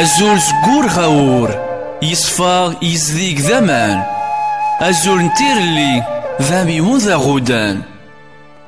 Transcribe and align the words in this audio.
azul 0.00 0.38
zgur 0.38 0.86
غاور 0.96 1.50
يصفى 2.02 2.74
يزديق 2.82 3.38
ذمان 3.38 4.02
azul 4.80 5.08
نتيرلي 5.08 6.04
ذامي 6.42 6.98
ذا 6.98 7.14
غودان 7.14 7.82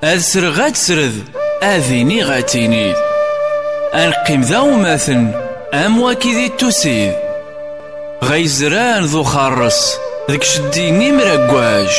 أذسر 0.05 0.51
غاد 0.51 0.77
سرد 0.77 1.25
أذيني 1.63 2.23
غاتيني 2.23 2.95
أنقيم 3.95 4.41
ذا 4.41 4.59
وماثن 4.59 5.33
أم 5.75 6.01
واكي 6.01 6.47
التوسيد 6.47 7.15
غيزران 8.25 9.05
ذو 9.05 9.23
خارس 9.23 9.97
ذك 10.31 10.43
شديني 10.43 11.13
مراقواش 11.13 11.97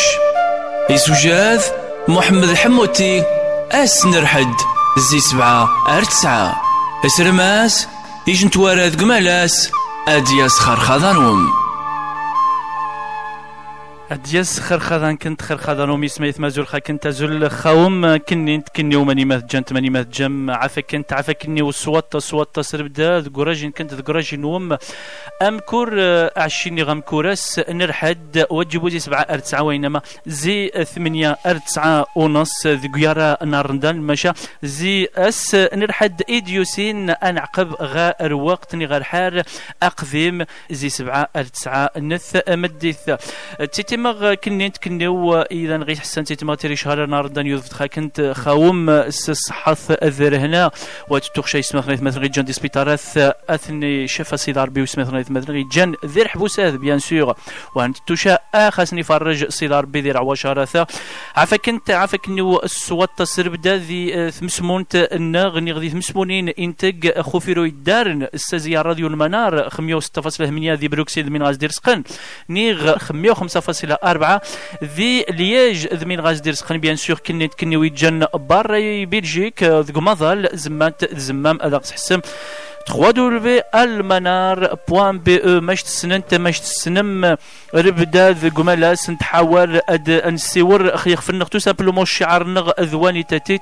يسوجاذ 0.89 1.61
محمد 2.07 2.53
حموتي 2.53 3.23
أسنرحد 3.71 4.53
زي 5.11 5.19
سبعة 5.19 5.69
أر 5.97 6.03
تسعة 6.03 6.61
اسرماس 7.05 7.87
إيش 8.31 8.45
نتوارد 8.45 9.01
قمالاس 9.01 9.71
أدياس 10.07 10.51
خرخضانوم 10.51 11.60
دياس 14.11 14.59
خرخذان 14.59 15.17
كنت 15.17 15.41
خرخذان 15.41 15.89
ومي 15.89 16.07
سميت 16.07 16.39
مازول 16.39 16.67
خا 16.67 16.79
كنت 16.79 17.07
زول 17.07 17.51
خاوم 17.51 18.17
كني 18.17 18.63
كني 18.75 18.95
وماني 18.95 19.25
مات 19.25 19.55
جنت 19.55 19.73
ماني 19.73 19.89
مات 19.89 20.07
جم. 20.07 20.51
عفا 20.51 20.81
كنت 20.81 21.13
عفا 21.13 21.33
كني 21.33 21.61
وصوات 21.61 22.17
صوات 22.17 22.59
سربدا 22.59 23.19
ذكراجين 23.19 23.71
كنت 23.71 23.93
ذكراجين 23.93 24.41
نوم. 24.41 24.77
ام 25.41 25.59
كور 25.59 25.99
عشيني 26.37 27.01
كوراس 27.01 27.61
نرحد 27.69 28.45
وجبو 28.49 28.89
زي 28.89 28.99
سبعة 28.99 29.21
ارتسعة 29.21 29.63
وينما. 29.63 30.01
زي 30.25 30.71
ثمانية 30.95 31.37
ارتسعة 31.45 32.05
ونص 32.15 32.67
ذكيارا 32.67 33.43
نارندان 33.45 33.97
مشا. 34.01 34.33
زي 34.63 35.07
أس 35.15 35.55
نرحد 35.55 36.21
إيديوسين 36.29 37.09
انعقب 37.09 37.73
غا 37.73 38.13
ني 38.73 38.85
غير 38.85 39.03
حار 39.03 39.43
أقذيم 39.83 40.45
زي 40.71 40.89
سبعة 40.89 41.29
ارتسعة 41.35 41.89
نث 41.97 42.37
مديث. 42.49 43.11
تيتي 43.73 44.00
تيمغ 44.01 44.33
كنيت 44.33 44.77
كنيو 44.77 45.41
إذا 45.41 45.77
غي 45.77 45.95
حسن 45.95 46.23
تيتما 46.23 46.55
تيري 46.55 46.75
شهر 46.75 47.05
نار 47.05 47.27
دان 47.27 47.47
يوفد 47.47 47.85
كنت 47.85 48.31
خاوم 48.35 49.09
صحث 49.09 49.91
الذر 50.03 50.35
هنا. 50.35 50.71
وتتوخ 51.09 51.47
شي 51.47 51.59
اسمه 51.59 51.81
غيث 51.81 52.01
مثلا 52.01 52.27
جان 52.27 52.45
دي 52.45 52.53
سبيطارات 52.53 53.01
أثني 53.49 54.07
شفا 54.07 54.35
سيد 54.35 54.57
ربي 54.57 54.81
وسمه 54.81 55.09
غيث 55.09 55.31
مثلا 55.31 55.69
جان 55.71 55.95
ذير 56.05 56.27
حبوسات 56.27 56.73
بيان 56.73 56.99
سور. 56.99 57.35
وانت 57.75 57.97
توشا 58.07 58.37
اخسني 58.55 59.03
فرج 59.03 59.49
سيد 59.49 59.73
ربي 59.73 60.01
ذير 60.01 60.17
عواشارثا 60.17 60.85
عفا 61.35 61.57
كنت 61.57 61.91
عفا 61.91 62.17
كنيو 62.17 62.59
الصوت 62.59 63.09
تصرب 63.17 63.61
دا 63.61 63.77
ذي 63.77 64.31
ثمسمونت 64.31 64.95
النغني 64.95 65.71
غذي 65.71 65.89
ثمسمونين 65.89 66.49
انتج 66.49 67.19
خوفيرو 67.19 67.63
الدارن 67.63 68.27
السازية 68.33 68.81
راديو 68.81 69.07
المنار 69.07 69.69
106.8 69.69 70.41
ذي 70.49 70.87
بروكسيد 70.87 71.29
من 71.29 71.43
غاز 71.43 71.57
ديرسقن 71.57 72.03
نيغ 72.49 72.95
105 73.11 73.59
إلى 73.91 74.11
أربعة. 74.11 74.41
ذي 74.83 75.25
لياج 75.29 75.87
ذمين 75.93 76.19
غاز 76.19 76.39
دير 76.39 76.53
سخن 76.53 76.77
بيان 76.77 76.95
سور 76.95 77.19
كني 77.19 77.47
كني 77.47 77.77
ويجن 77.77 78.25
بار 78.33 78.67
بلجيك 79.05 79.63
ذك 79.63 79.97
مظل 79.97 80.49
زمات 80.53 81.15
زمام 81.15 81.57
أداق 81.61 81.85
حسم 81.85 82.21
www.almanar.be 82.89 85.45
ماش 85.45 85.83
تسننت 85.83 86.33
ماش 86.33 86.59
تسنم 86.59 87.37
ربدا 87.73 88.31
ذ 88.31 88.49
قمالاس 88.49 89.09
نتحاول 89.09 89.81
اد 89.89 90.27
نسيور 90.27 90.95
أخي 90.95 91.15
خفنا 91.15 91.45
تو 91.45 91.59
سامبلومون 91.59 92.03
الشعار 92.03 92.47
نغ 92.47 92.71
اذواني 92.79 93.23
تاتيت 93.23 93.61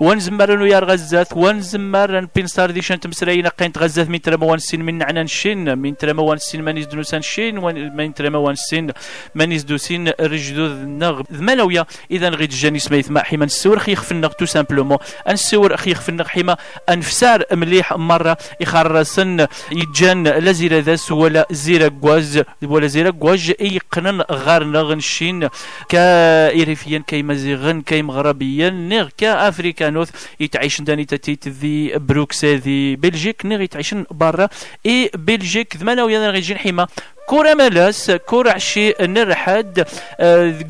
ونزمر 0.00 0.66
يا 0.66 0.78
غزات 0.78 1.32
ونزمر 1.36 2.28
بين 2.34 2.46
صار 2.46 2.70
دي 2.70 2.82
شنت 2.82 3.06
مسراينا 3.06 3.48
قينت 3.48 3.78
غزات 3.78 4.08
من 4.08 4.20
ترى 4.20 4.36
موان 4.36 4.58
سين 4.58 4.82
من 4.82 5.02
عنا 5.02 5.22
نشين 5.22 5.78
من 5.78 5.96
ترى 5.96 6.12
موان 6.12 6.38
سين 6.38 6.62
مانيز 6.62 6.86
دنوسان 6.86 7.22
شين 7.22 7.60
من 7.96 8.14
ترى 8.14 8.30
موان 8.30 8.54
سين 8.54 8.90
مانيز 9.34 9.62
دوسين 9.62 10.08
رجدو 10.20 10.66
نغ 10.84 11.22
ذمانويا 11.32 11.86
اذا 12.10 12.28
غيد 12.28 12.50
جاني 12.50 12.78
سميث 12.78 13.10
ما 13.10 13.22
حيما 13.22 13.46
نسور 13.46 13.78
خي 13.78 13.94
خفنا 13.94 14.28
تو 14.28 14.46
سامبلومون 14.46 14.98
نسور 15.28 15.74
أخي 15.74 15.94
خفنا 15.94 16.28
حيما 16.28 16.56
انفسار 16.88 17.44
مليح 17.52 17.92
مره 17.92 18.36
يخرسن 18.60 19.46
يجان 19.72 20.24
لا 20.28 20.52
زيرا 20.52 20.80
ذاس 20.80 21.12
ولا 21.12 21.46
زيرا 21.50 21.88
كواز 21.88 22.42
ولا 22.62 22.86
زيرا 22.86 23.10
كواج 23.10 23.54
يقنن 23.60 24.20
غار 24.32 24.64
نغنشين 24.64 25.48
كايريفيا 25.88 27.02
كاي 27.06 27.22
مزيغن 27.22 27.80
كاي 27.80 28.02
مغربيا 28.02 28.70
نيغ 28.70 29.08
كافريكانوث 29.18 30.10
يتعيشن 30.40 30.84
داني 30.84 31.04
تاتيت 31.04 31.48
ذي 31.48 31.98
بروكس 31.98 32.44
ذي 32.44 32.96
بلجيك 32.96 33.46
نيغ 33.46 33.60
يتعيشن 33.60 34.04
برا 34.10 34.48
إي 34.86 35.10
بلجيك 35.14 35.76
ثمانية 35.76 36.02
ويانا 36.02 36.30
غيجين 36.30 36.58
حيما 36.58 36.86
كورا 37.30 37.54
مالاس 37.54 38.10
كورا 38.10 38.52
عشي 38.52 38.94
نرحد 39.00 39.86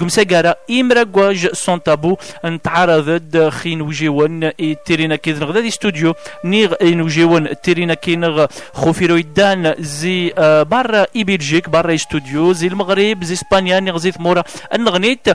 قمساقارا 0.00 0.54
إمرا 0.71 1.03
قواج 1.03 1.53
سون 1.53 1.82
تابو 1.82 2.16
نتعرض 2.44 3.48
خين 3.48 3.82
وجيون 3.82 4.50
تيرينا 4.84 5.16
كيذ 5.16 5.41
نغدا 5.41 5.60
دي 5.60 5.69
استوديو 5.69 6.15
نيغ 6.44 6.75
وجيون 6.82 7.60
تيرينا 7.62 7.94
كينغ 7.94 8.47
خوفيرو 8.72 9.16
يدان 9.16 9.75
زي 9.78 10.32
برا 10.71 11.06
اي 11.16 11.25
بلجيك 11.25 11.69
برا 11.69 11.94
استوديو 11.94 12.53
زي 12.53 12.66
المغرب 12.66 13.25
زي 13.25 13.34
اسبانيا 13.34 13.81
نيغ 13.81 13.98
زي 13.98 14.12
ثمورا 14.12 14.44
نغنيت 14.78 15.28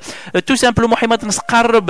تو 0.46 0.56
سامبلو 0.56 0.88
محيمات 0.88 1.26
نسقرب 1.26 1.90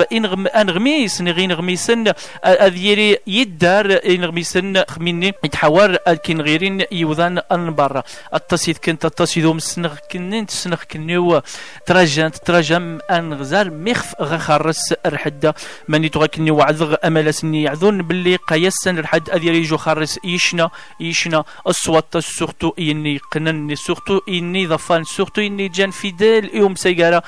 انغميس 0.56 1.22
نغي 1.22 1.46
نغميسن 1.46 2.12
اذيري 2.44 3.18
يدار 3.26 4.00
نغميسن 4.06 4.84
خميني 4.88 5.34
يتحور 5.44 5.96
كين 5.96 6.40
غيرين 6.40 6.84
يوذان 6.92 7.40
برا 7.50 8.02
التصيد 8.34 8.76
كنت 8.76 9.06
تاسيدو 9.06 9.25
مسنغ 9.36 9.94
كنين 10.12 10.46
تسنغ 10.46 10.82
كنيو 10.90 11.42
تراجانت 11.86 12.36
تراجم 12.36 12.98
ان 13.10 13.34
غزال 13.34 13.72
ميخف 13.72 14.14
غخرس 14.20 14.92
الرحدة 15.06 15.54
ماني 15.88 16.08
توغا 16.08 16.26
كني 16.26 16.50
وعذغ 16.50 16.94
امل 17.04 17.34
سني 17.34 17.62
يعذون 17.62 18.02
باللي 18.02 18.36
قيسن 18.36 18.98
الحد 18.98 19.30
اذي 19.30 19.46
يجو 19.46 19.76
خرس 19.76 20.18
يشنا 20.24 20.70
يشنا 21.00 21.44
الصوت 21.66 22.18
سورتو 22.18 22.72
اني 22.78 23.20
قنن 23.32 23.74
سورتو 23.74 24.20
اني 24.28 24.66
ضفان 24.66 25.04
سورتو 25.04 25.40
اني 25.40 25.68
جان 25.68 25.90
فيدال 25.90 26.56
يوم 26.56 26.74
سيجارة 26.74 27.22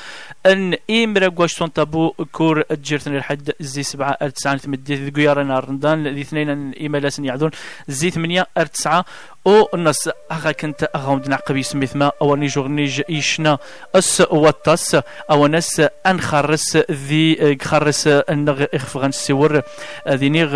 ان 0.47 0.77
امرا 0.91 1.47
سون 1.47 1.73
تابو 1.73 2.11
كور 2.33 2.65
جيرتن 2.73 3.17
الحد 3.17 3.53
زي 3.61 3.83
سبعة 3.83 4.17
ارتسعان 4.23 4.59
ثمدي 4.59 4.95
ذي 4.95 5.11
قيارة 5.11 5.43
نارندان 5.43 6.07
ذي 6.07 6.21
اثنين 6.21 6.73
ايميلا 6.73 7.09
سن 7.09 7.25
يعذون 7.25 7.51
زي 7.89 8.11
ثمانية 8.11 8.47
ارتسعة 8.59 9.05
أو 9.49 9.69
الناس 9.75 10.11
اغا 10.33 10.53
كنت 10.53 10.91
اغا 10.95 11.37
قبي 11.47 11.63
سميث 11.63 11.97
ما 11.97 12.13
أو 12.23 12.37
نيجور 12.37 12.69
نيج 12.69 13.03
يشنا. 13.09 13.59
أس 13.95 14.21
واتاس 14.21 14.97
أو 15.31 15.47
ناس 15.47 15.83
انخرس 16.07 16.79
ذي 16.91 17.59
خرس 17.63 18.07
النغ 18.07 18.65
إخفغان 18.75 19.09
السور 19.09 19.63
ذي 20.09 20.29
نيغ 20.29 20.51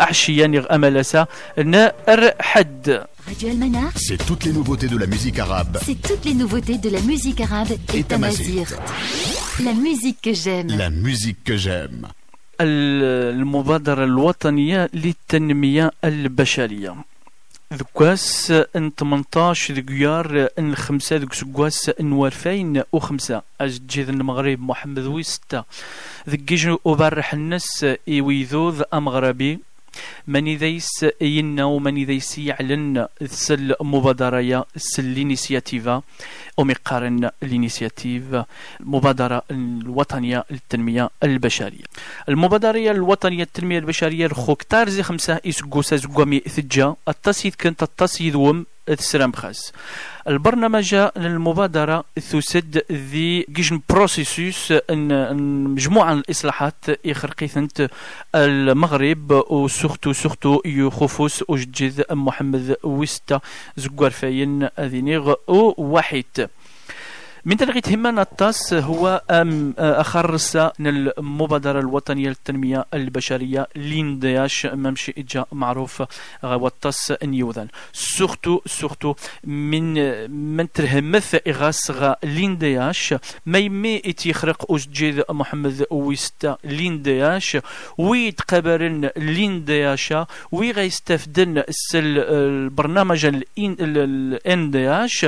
احشيا 0.00 0.46
نيغ 0.46 0.74
املسا 0.74 1.26
نر 1.58 2.32
حد. 2.40 3.04
C'est 4.06 4.22
toutes 4.28 4.44
les 4.46 4.54
nouveautés 4.58 4.88
de 4.94 4.98
la 5.02 5.06
musique 5.06 5.38
arabe. 5.38 5.74
C'est 5.88 6.00
toutes 6.08 6.24
les 6.24 6.36
nouveautés 6.42 6.78
de 6.78 6.90
la 6.96 7.02
musique 7.10 7.40
arabe 7.42 7.72
et 7.94 8.02
Tamazigh. 8.02 8.66
La 9.68 9.74
musique 9.74 10.20
que 10.22 10.32
j'aime. 10.32 10.68
La 10.82 10.88
musique 10.88 11.44
que 11.44 11.56
j'aime. 11.56 12.06
المبادرة 12.60 14.04
الوطنية 14.04 14.90
للتنمية 14.94 15.90
البشرية. 16.04 16.94
ذكواس 17.72 18.52
ان 18.76 18.90
18 18.98 19.74
ذكيار 19.74 20.48
ان 20.58 20.76
خمسة 20.76 21.16
ذك 21.16 21.32
سكواس 21.32 21.90
ان 22.00 22.12
ورفين 22.12 22.82
وخمسة 22.92 23.42
اجد 23.60 24.08
المغرب 24.08 24.60
محمد 24.60 24.98
ويستا 24.98 25.64
ذكيج 26.28 26.68
وبرح 26.84 27.32
الناس 27.34 27.86
يويذوذ 28.06 28.82
امغربي 28.94 29.58
ماني 30.26 30.56
ذيس 30.56 31.06
ينا 31.20 31.64
وماني 31.64 32.04
ذيس 32.04 32.38
يعلن 32.38 33.06
سل 33.26 33.74
مبادرة 33.80 34.66
سل 34.76 35.04
الانيسياتيفا 35.04 36.02
ومقارن 36.56 37.30
الإنيسياتيف 37.42 38.22
المبادرة 38.80 39.42
الوطنية 39.50 40.44
للتنمية 40.50 41.10
البشرية. 41.22 41.84
المبادرة 42.28 42.90
الوطنية 42.90 43.38
للتنمية 43.38 43.78
البشرية 43.78 44.26
الخوكتار 44.26 44.88
زي 44.88 45.02
خمسة 45.02 45.40
إسقوسا 45.46 45.96
زقومي 45.96 46.40
ثجا 46.40 46.94
التصيد 47.08 47.54
كنت 47.54 47.82
التصيد 47.82 48.34
وم 48.34 48.66
تسرام 48.94 49.32
خاص. 49.32 49.72
البرنامج 50.28 50.94
المبادرة 51.16 52.04
تسد 52.16 52.82
ذي 52.92 53.46
جيشن 53.50 53.80
بروسيسوس 53.88 54.72
ان 54.90 55.36
مجموعة 55.64 56.14
من 56.14 56.18
الإصلاحات 56.20 56.84
يخرقيثنت 57.04 57.90
المغرب 58.34 59.44
وسورتو 59.50 60.12
سورتو 60.12 60.60
يخفوس 60.64 61.44
وجد 61.48 62.04
محمد 62.10 62.76
ويستا 62.82 63.40
زقار 63.76 64.10
فاين 64.10 64.68
أذينيغ 64.78 65.34
وواحد. 65.48 66.48
من 67.48 67.56
تلقيت 67.56 67.88
همنا 67.88 68.22
الطاس 68.22 68.74
هو 68.74 69.22
أم 69.30 69.74
أخرس 69.78 70.56
المبادرة 70.80 71.80
الوطنية 71.80 72.28
للتنمية 72.28 72.86
البشرية 72.94 73.68
لين 73.76 74.18
دياش 74.18 74.66
ممشي 74.66 75.14
إجا 75.18 75.44
معروف 75.52 76.02
والطاس 76.44 77.12
نيوذن. 77.24 77.68
سورتو 77.92 78.60
سورتو 78.66 79.14
من 79.44 79.94
من 80.30 80.72
ترهمث 80.72 81.36
إغاس 81.48 81.90
غا 81.90 82.16
لين 82.24 82.58
دياش 82.58 83.14
ما 83.46 83.58
يمي 83.58 83.94
يتيخرق 84.04 84.72
أجديد 84.72 85.24
محمد 85.30 85.86
ويستا 85.90 86.56
لين 86.64 87.02
دياش 87.02 87.56
ويتقبرن 87.98 89.10
لين 89.16 89.64
دياشا 89.64 90.26
وي 90.52 90.70
غيستفدن 90.70 91.62
البرنامج 91.94 93.26
الان 93.58 94.70
دي 94.70 94.88
اش 94.90 95.26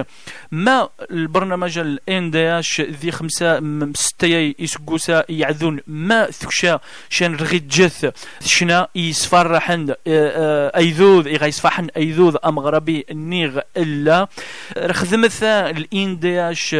ما 0.52 0.88
البرنامج 1.10 1.78
الان 1.78 2.09
دي 2.10 2.58
اش 2.58 2.80
ذي 2.80 3.10
خمسة 3.10 3.60
ستة 3.94 4.54
يسقوسا 4.58 5.24
يعذون 5.28 5.80
ما 5.86 6.30
ثكشا 6.30 6.80
شان 7.08 7.34
رغيت 7.34 7.64
جث 7.64 8.12
شنا 8.46 8.88
يسفرحن 8.94 9.94
أيذوذ 10.06 11.26
يغيسفحن 11.26 11.88
أيذوذ 11.96 12.36
امغربي 12.44 13.04
النيغ 13.10 13.60
إلا. 13.76 14.28
رخدمث 14.78 15.42
الان 15.42 16.18
دي 16.18 16.40
اش 16.40 16.76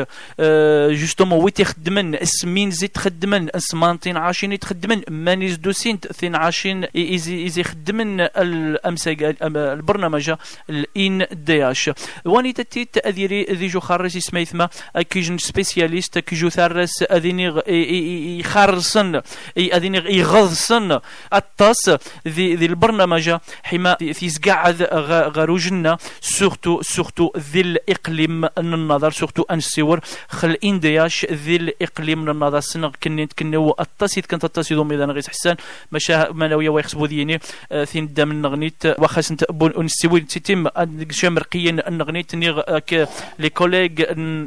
جوستومون 1.00 1.44
ويت 1.44 1.61
يخدمن 1.61 2.15
أسمين 2.15 2.71
زيت 2.71 2.99
خدمن 2.99 3.56
اسمانتين 3.56 4.17
عاشين 4.17 4.53
يتخدمن 4.53 5.03
مانيز 5.09 5.56
دوسين 5.56 5.99
ثين 5.99 6.35
عاشين 6.35 6.85
ايزي 6.85 7.62
خدمن 7.62 8.21
الامسا 8.21 9.17
البرنامج 9.43 10.35
الان 10.71 11.27
دي 11.32 11.71
اش 11.71 11.91
واني 12.25 12.53
تتيت 12.53 13.06
أذيري 13.06 13.43
ذي 13.44 13.67
جو 13.67 13.81
خرج 13.81 14.19
سميثما 14.19 14.69
كيجن 15.10 15.38
سبيسياليست 15.38 16.18
كيجو 16.18 16.48
ثارس 16.48 17.02
اذيني 17.02 17.62
يخرصن 18.40 19.20
اذيني 19.58 19.98
يغضصن 20.18 20.98
الطاس 21.34 21.90
ذي 22.28 22.54
ذي 22.54 22.66
البرنامج 22.66 23.36
حما 23.62 23.94
في 23.94 24.28
زقعد 24.28 24.82
غروجنا 25.36 25.98
سورتو 26.20 26.82
سورتو 26.82 27.32
ذي 27.52 27.60
الإقليم 27.60 28.44
النظر 28.58 29.10
سورتو 29.10 29.42
ان 29.50 29.58
السور 29.58 30.00
خل 30.28 30.56
إندياش 30.64 31.26
ذي 31.32 31.56
الإقليم 31.56 32.30
النظر 32.30 32.60
سنغ 32.60 32.90
كني 33.02 33.26
كنو 33.26 33.74
الطاسيت 33.80 34.26
كانت 34.26 34.44
الطاسي 34.44 34.74
دومي 34.74 34.94
اذا 34.94 35.04
غيس 35.04 35.28
حسان. 35.28 35.56
مشا 35.92 36.32
مناوية 36.32 36.68
ويخسبو 36.68 37.06
ذيني 37.06 37.40
ثين 37.84 38.14
دام 38.14 38.30
النغنيت 38.30 38.86
واخا 38.98 39.20
سنت 39.20 39.44
بون 39.50 39.84
نسوي 39.84 40.20
تيتم 40.20 40.66
شمرقيا 41.10 41.70
النغنيت 41.88 42.34
نيغ 42.34 42.78
لي 43.38 43.50
كوليغ 43.50 43.90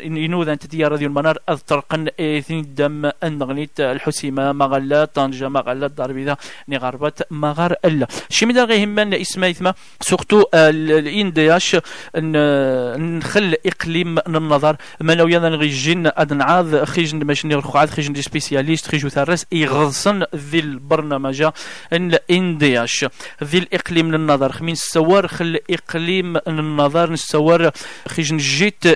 ينوذ 0.02 0.53
ديال 0.56 0.92
راديو 0.92 1.08
المنار 1.08 1.38
اذترقن 1.50 2.08
ثين 2.48 2.74
دام 2.74 3.12
النغنيت 3.24 3.80
الحسيمة 3.80 4.52
مغلا 4.52 5.06
طنجة 5.06 5.50
مغلا 5.50 5.86
الدار 5.86 6.36
نغربت 6.68 7.28
مغار 7.32 7.76
إلا. 7.86 8.08
شي 8.30 8.46
مدار 8.46 8.68
غيهمنا 8.68 9.22
اسمها 9.22 9.50
يثما 9.50 9.74
سورتو 10.02 10.44
الاندياش 10.54 11.78
نخل 12.16 13.56
إقليم 13.66 14.20
النظر 14.20 14.76
مناويا 15.02 15.40
غيجين 15.40 16.08
اد 16.08 16.34
نعاض 16.34 16.84
خيجن 16.84 17.20
باش 17.20 17.46
نيرخو 17.46 17.88
خيجن 17.88 18.14
دي 18.14 18.22
سبيسياليست 18.22 18.88
خيجو 18.88 19.10
ثرس 19.10 19.46
يغصن 19.52 20.24
ذي 20.36 20.60
البرنامج 20.60 21.50
الاندياش 21.94 23.06
ذي 23.44 23.58
الاقليم 23.58 24.12
للنظر 24.12 24.52
خمين 24.52 24.74
السوار 24.74 25.28
خل 25.28 25.60
إقليم 25.70 26.38
النظر 26.48 27.12
نسوار 27.12 27.72
خيجن 28.08 28.38
جيت 28.38 28.88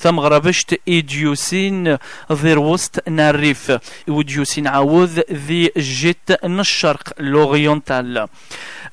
ثم 0.00 0.20
غربشت 0.20 0.80
ايديوسين 1.04 1.98
ذي 2.32 2.54
وسط 2.56 3.08
ناريف 3.08 3.72
وديوسين 4.08 4.66
عاوذ 4.66 5.20
ذي 5.32 5.70
جيت 5.76 6.30
الشرق 6.44 7.20
لوريونتال 7.20 8.26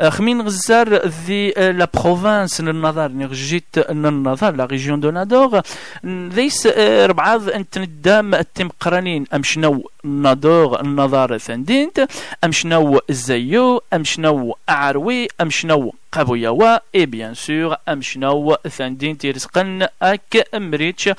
خمين 0.10 0.42
غزار 0.42 1.08
ذي 1.28 1.52
لا 1.52 1.88
بروفانس 1.94 2.60
النظر 2.60 3.12
نغجيت 3.12 3.78
النظر 3.78 4.52
لا 4.56 4.66
ريجيون 4.66 5.00
دو 5.00 5.10
نادور 5.12 5.62
ذيس 6.06 6.68
ربعاض 7.12 7.50
انت 7.50 7.78
ندام 7.78 8.36
التمقرانين 8.36 9.26
امشنو 9.34 9.90
نادور 10.04 10.82
النظر 10.82 11.38
ثندينت 11.38 12.08
امشنو 12.44 13.00
الزيو 13.10 13.84
امشنو 13.94 14.56
اعروي 14.70 15.28
امشنو 15.42 15.94
قبويا 16.12 16.80
اي 16.96 17.06
بيان 17.06 17.34
سور 17.34 17.76
امشنو 17.90 18.56
ثندين 18.56 19.18
تيرسقن 19.18 19.88
اك 20.02 20.48
امريتش 20.56 21.10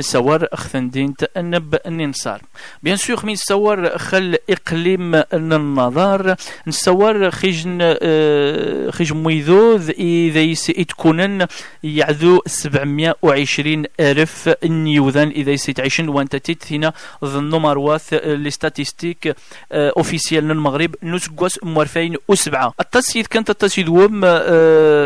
سوار 0.00 0.48
خثندين 0.54 1.16
تأنب 1.16 1.78
ننصار 1.86 2.42
بيان 2.82 2.96
سور 2.96 3.16
خمين 3.16 3.36
سوار 3.36 3.98
خل 3.98 4.36
اقليم 4.50 5.22
النظار 5.32 6.36
نسوار 6.66 7.30
خيجن 7.30 7.78
خيج 8.90 9.12
ميذوذ 9.12 9.90
اذا 9.90 10.40
يتكونن 10.40 11.46
يعذو 11.82 12.42
720 12.46 13.84
الف 14.00 14.50
نيوذن 14.64 15.28
اذا 15.28 15.52
يتعيشن 15.52 16.08
وانت 16.08 16.36
تيتثينا 16.36 16.92
ظنو 17.24 17.58
مرواث 17.58 18.14
لي 18.14 18.50
ستاتيستيك 18.50 19.36
اوفيسيال 19.72 20.50
المغرب 20.50 20.94
نسقوس 21.02 21.58
مورفين 21.62 22.16
وسبعة 22.28 22.74
التسيد 22.80 23.26
كانت 23.26 23.50
التسيد 23.50 23.88
وم 23.88 24.31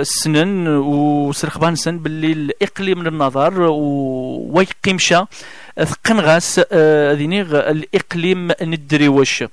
سنن 0.02 0.68
وسرخبان 0.68 1.74
سن 1.74 1.98
باللي 1.98 2.32
الاقليم 2.32 3.06
النظر 3.06 3.60
ويقيمشا 4.54 5.26
ثقنغاس 5.84 6.60
آه، 6.72 7.12
ذينيغ 7.12 7.70
الإقليم 7.70 8.52
ندريوش 8.62 9.44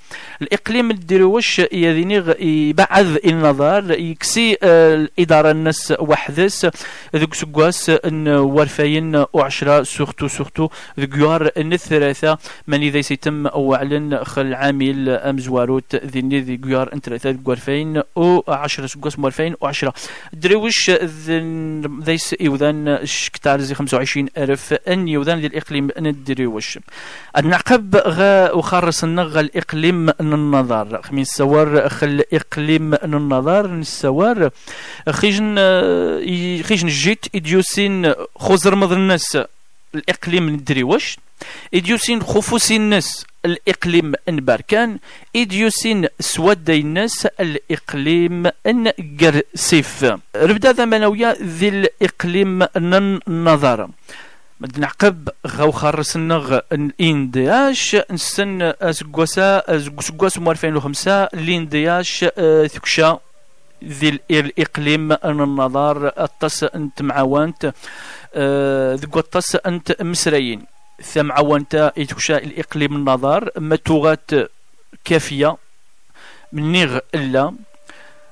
الإقليم 0.42 0.92
ندريوش 0.92 1.60
يذينيغ 1.60 2.42
يبعث 2.42 3.26
النظر 3.26 3.92
يكسي 3.92 4.58
آه، 4.64 4.96
الإدارة 4.96 5.52
الناس 5.52 5.94
وحدس 6.00 6.68
ذوك 7.16 7.34
سكواس 7.34 7.92
ورفاين 8.26 9.26
وعشرة 9.34 9.84
سورتو 9.84 10.28
سورتو 10.28 10.70
ذوك 11.00 11.18
يوار 11.18 11.52
الثلاثة 11.58 12.38
من 12.68 12.82
إذا 12.82 13.02
سيتم 13.02 13.46
وعلن 13.56 14.24
خل 14.24 14.54
عامل 14.54 15.10
أمزواروت 15.10 15.96
ذيني 15.96 16.40
ذي 16.40 16.60
يوار 16.66 16.94
انثلاثة 16.94 17.38
ورفاين 17.46 18.02
وعشرة 18.16 18.86
سكواس 18.86 19.20
مورفاين 19.20 19.56
وعشرة. 19.62 19.94
درويش 20.34 20.92
ذيس 22.04 22.36
يوذان 22.40 23.00
شكتار 23.04 23.62
زي 23.62 23.76
خمسة 23.76 23.98
وعشرين 23.98 24.28
ألف 24.38 24.74
أن 24.74 25.08
يوذان 25.08 25.40
ذي 25.40 25.48
الإقليم 25.48 25.90
ندري 26.14 26.48
وش 26.48 26.80
النعقب 27.38 27.96
غا 27.96 28.52
وخرس 28.52 29.04
النغ 29.04 29.40
الإقليم 29.40 30.10
النظر. 30.10 31.02
خمين 31.02 31.24
سوار 31.24 31.90
خل 31.90 32.24
إقليم 32.34 32.94
النظر. 32.94 33.68
نسوار 33.68 34.50
خيجن 35.10 35.56
خيجن 36.68 36.88
جيت 36.88 37.26
إديوسين 37.36 38.14
خوزر 38.36 38.76
مضر 38.76 38.98
الناس. 38.98 39.38
الإقليم 39.96 40.50
ندري 40.50 40.84
وش 40.84 41.18
إديوسين 41.74 42.24
خفوسين 42.24 42.82
الناس. 42.82 43.26
الإقليم 43.46 44.14
نباركان 44.30 44.98
إديوسين 45.36 46.08
سواد 46.20 46.70
الناس. 46.70 47.28
الإقليم 47.40 48.50
نقرسيف 48.68 50.06
ربدا 50.36 50.72
ذا 50.72 50.86
منويا 50.86 51.36
ذي 51.42 51.70
الإقليم 51.70 52.66
ننظر 53.28 53.90
نعقب 54.78 55.30
غاو 55.48 55.72
خرس 55.72 56.16
النغ 56.16 56.60
الين 56.72 57.32
دي 57.32 57.52
اش 57.52 57.98
نسن 58.12 58.62
اسكواسا 58.62 59.64
اسكواس 59.68 60.38
2005 60.38 61.30
لين 61.34 61.70
دي 61.70 61.92
اش 61.92 62.26
ثكشا 62.68 63.20
ذي 63.84 64.20
الإقليم 64.32 65.12
النظار 65.12 66.08
الطس 66.08 66.64
أنت 66.64 67.02
معاونت 67.02 67.74
ذكو 69.02 69.20
الطس 69.20 69.56
أنت 69.56 70.02
مسريين 70.02 70.66
ثم 71.02 71.32
عوانتا 71.32 71.92
يتكشا 71.98 72.38
الإقليم 72.38 72.96
النظار 72.96 73.50
متوغات 73.58 74.32
كافية 75.06 75.58
من 76.54 76.72
نيغ 76.72 77.00
إلا. 77.16 77.56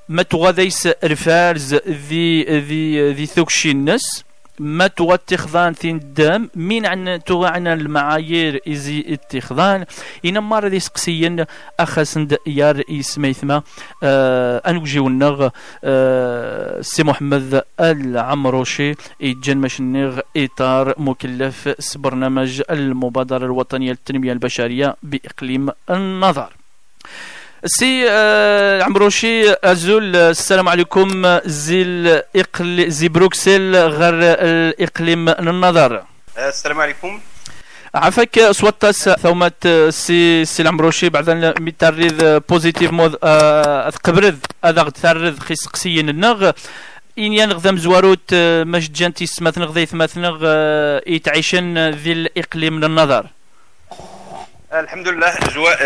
ما 0.09 0.23
تغاديس 0.23 0.89
رفارز 1.03 1.75
ذي 1.75 2.43
ذي 2.43 3.11
ذي 3.11 3.25
ثوكشي 3.25 3.71
الناس. 3.71 4.23
ما 4.59 4.87
تغى 4.87 5.13
اتخذان 5.13 5.73
ثين 5.73 5.95
الدم 5.95 6.49
مين 6.55 6.85
عن 6.85 7.19
عن 7.29 7.67
المعايير 7.67 8.61
إزي 8.67 9.05
اتخذان؟ 9.07 9.85
إنما 10.25 10.59
راه 10.59 10.77
سقسيا 10.77 11.47
أخسند 11.79 12.37
يار 12.47 12.81
يسميثما 12.89 13.61
آه 14.03 14.57
أنوجيو 14.67 15.07
النغ 15.07 15.49
آه 15.83 16.81
سي 16.81 17.03
محمد 17.03 17.63
العمروشي 17.79 18.93
إجن 19.21 19.57
مشنغ 19.57 20.19
إطار 20.37 20.93
مكلف 20.97 21.69
برنامج 21.95 22.61
المبادرة 22.69 23.45
الوطنية 23.45 23.89
للتنمية 23.91 24.31
البشرية 24.31 24.95
بإقليم 25.03 25.69
النظر. 25.89 26.60
سي 27.65 28.05
آه 28.09 28.83
عمروشي 28.83 29.53
أزول 29.63 30.15
السلام 30.15 30.69
عليكم 30.69 31.39
زي 31.45 31.81
الإقل 31.81 32.91
زي 32.91 33.07
بروكسل 33.07 33.75
غير 33.75 34.13
الإقليم 34.13 35.29
النظر. 35.29 36.03
السلام 36.37 36.81
عليكم. 36.81 37.21
عفاك 37.95 38.51
سواتاس 38.51 39.09
ثومات 39.09 39.67
سي 39.89 40.45
سي 40.45 40.63
العمروشي 40.63 41.09
بعد 41.09 41.29
ميتاريد 41.59 42.23
بوزيتيف 42.49 42.91
مود 42.91 43.15
قبرد 44.03 44.45
هذا 44.65 44.81
غد 44.81 44.91
تارد 44.91 45.39
خيس 45.39 45.67
قسيين 45.67 46.09
النغ. 46.09 46.51
إن 47.19 47.33
ينغذم 47.33 47.77
زواروت 47.77 48.33
مش 48.73 48.91
جانتي 48.91 49.25
سمثنغ 49.25 49.71
ذي 49.71 49.85
ثمثنغ 49.85 50.45
يتعيشن 51.07 51.89
ذي 51.89 52.11
الإقليم 52.11 52.73
من 52.73 52.83
النظر. 52.83 53.25
الحمد 54.73 55.07
لله 55.07 55.27
اجواء 55.27 55.77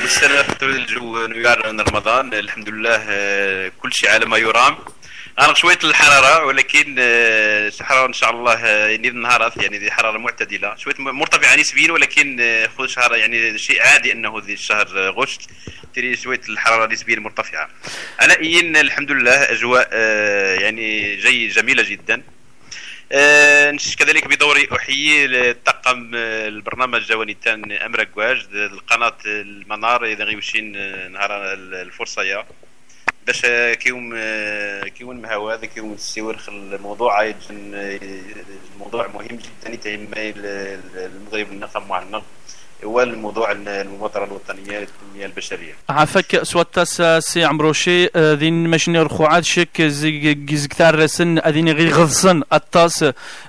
بالسنه 0.00 0.44
الجو 0.62 1.26
نيار 1.26 1.66
رمضان. 1.66 2.34
الحمد 2.34 2.68
لله 2.68 2.98
كل 3.68 3.92
شيء 3.92 4.10
على 4.10 4.26
ما 4.26 4.36
يرام. 4.38 4.78
أنا 5.38 5.54
شوية 5.54 5.78
الحرارة 5.84 6.44
ولكن 6.44 6.94
الحرارة 6.98 8.06
إن 8.06 8.12
شاء 8.12 8.30
الله 8.30 8.66
يعني 8.66 9.08
النهارات 9.08 9.56
يعني 9.56 9.78
دي 9.78 9.90
حرارة 9.90 10.18
معتدلة. 10.18 10.76
شوية 10.76 10.94
مرتفعه 10.98 11.56
نسبيا 11.56 11.92
ولكن 11.92 12.66
خذ 12.78 12.86
شهر 12.86 13.16
يعني 13.16 13.58
شيء 13.58 13.82
عادي 13.82 14.12
إنه 14.12 14.42
ذي 14.46 14.52
الشهر 14.52 15.10
غشت. 15.10 15.40
تري 15.94 16.16
شوية 16.16 16.40
الحرارة 16.48 16.92
نسبيا 16.92 17.16
مرتفعه 17.20 17.68
اين 18.20 18.76
الحمد 18.76 19.12
لله 19.12 19.52
أجواء 19.52 19.94
يعني 20.62 21.16
جي 21.16 21.48
جميلة 21.48 21.82
جدا. 21.82 22.22
كذلك 23.98 24.26
بدوري 24.26 24.68
أحيي 24.76 25.24
الطاقم 25.50 26.10
البرنامج 26.14 27.00
جواني 27.06 27.34
تان 27.34 27.72
امرك 27.72 28.16
واج 28.16 28.46
القناة 28.54 29.16
المنار 29.26 30.04
إذا 30.04 30.24
غيوشين 30.24 30.72
نهار 31.12 31.52
الفرصة 31.54 32.22
يا. 32.22 32.44
باش 33.26 33.46
كيوم 33.76 34.14
كيون 34.84 35.16
مهوا 35.16 35.56
كيوم 35.56 35.92
السيورخ 35.92 36.48
الموضوع 36.48 37.34
الموضوع 37.50 39.06
مهم 39.14 39.26
جدا 39.26 39.74
يتهم 39.74 40.08
المغرب 40.16 41.52
النقم 41.52 41.88
مع 41.88 42.02
النقم. 42.02 42.26
هو 42.84 43.02
الموضوع 43.02 43.52
المبادره 43.52 44.24
الوطنية 44.24 44.78
للتنمية 44.78 45.26
البشرية. 45.26 45.74
عفاك 45.88 46.42
سواتاس 46.42 47.02
سي 47.18 47.44
عمروشي 47.44 48.06
ذين 48.16 48.68
ماشني 48.68 48.98
رخوعات 48.98 49.44
شك 49.44 49.82
زيك 49.82 50.72
تارسن 50.78 51.38
اذين 51.38 51.68
غي 51.68 51.88
غضسن 51.88 52.42
الطاس 52.52 53.04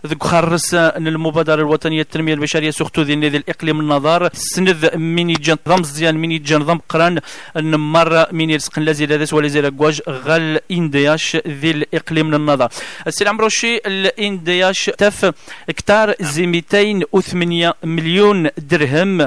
ذك 0.08 0.24
خرس 0.24 0.74
المبادرة 0.74 1.62
الوطنية 1.62 1.98
للتنمية 1.98 2.34
البشرية 2.34 2.72
سورتو 2.72 3.02
ذين 3.02 3.26
ذي 3.26 3.38
الإقليم 3.38 3.80
النظار 3.80 4.30
سند 4.34 4.96
ميني 4.96 5.34
جان 5.34 5.58
ضم 5.68 5.84
زيان 5.84 6.18
ميني 6.18 6.38
جان 6.38 6.64
ضم 6.64 6.80
قران 6.90 7.20
نمر 7.56 8.34
ميني 8.34 8.56
رزق 8.56 8.80
لازي 8.80 9.06
لازس 9.06 9.34
ولا 9.34 9.48
زي 9.48 9.62
لكواج 9.62 10.02
غال 10.10 10.60
إندياش 10.72 11.38
ذي 11.48 11.72
الإقليم 11.72 12.36
النظار. 12.36 12.70
السي 13.08 13.28
عمروشي 13.28 13.78
الإندياش 13.78 14.86
تف 14.98 15.32
كتار 15.68 16.16
زي 16.20 16.46
208 16.46 17.74
مليون 17.84 18.50
درهم 18.58 19.19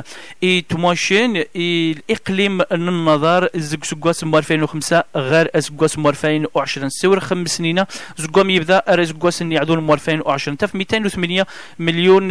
إي 0.43 0.61
تمواشين 0.61 1.45
الاقليم 1.57 2.63
النظار 2.73 3.49
زق 3.55 3.85
سكواس 3.85 4.25
مو 4.25 4.39
2005 4.39 5.05
غير 5.17 5.51
سكواس 5.59 5.99
مو 5.99 6.09
2020 6.09 6.89
سور 6.89 7.21
خمس 7.21 7.57
سنين. 7.57 7.85
زقوم 8.17 8.51
يبدا 8.51 8.83
راه 8.89 9.05
سكواس 9.05 9.43
يعدون 9.43 9.79
مو 9.79 9.95
2020 9.95 10.57
تف 10.57 10.75
208 10.75 11.47
مليون 11.79 12.29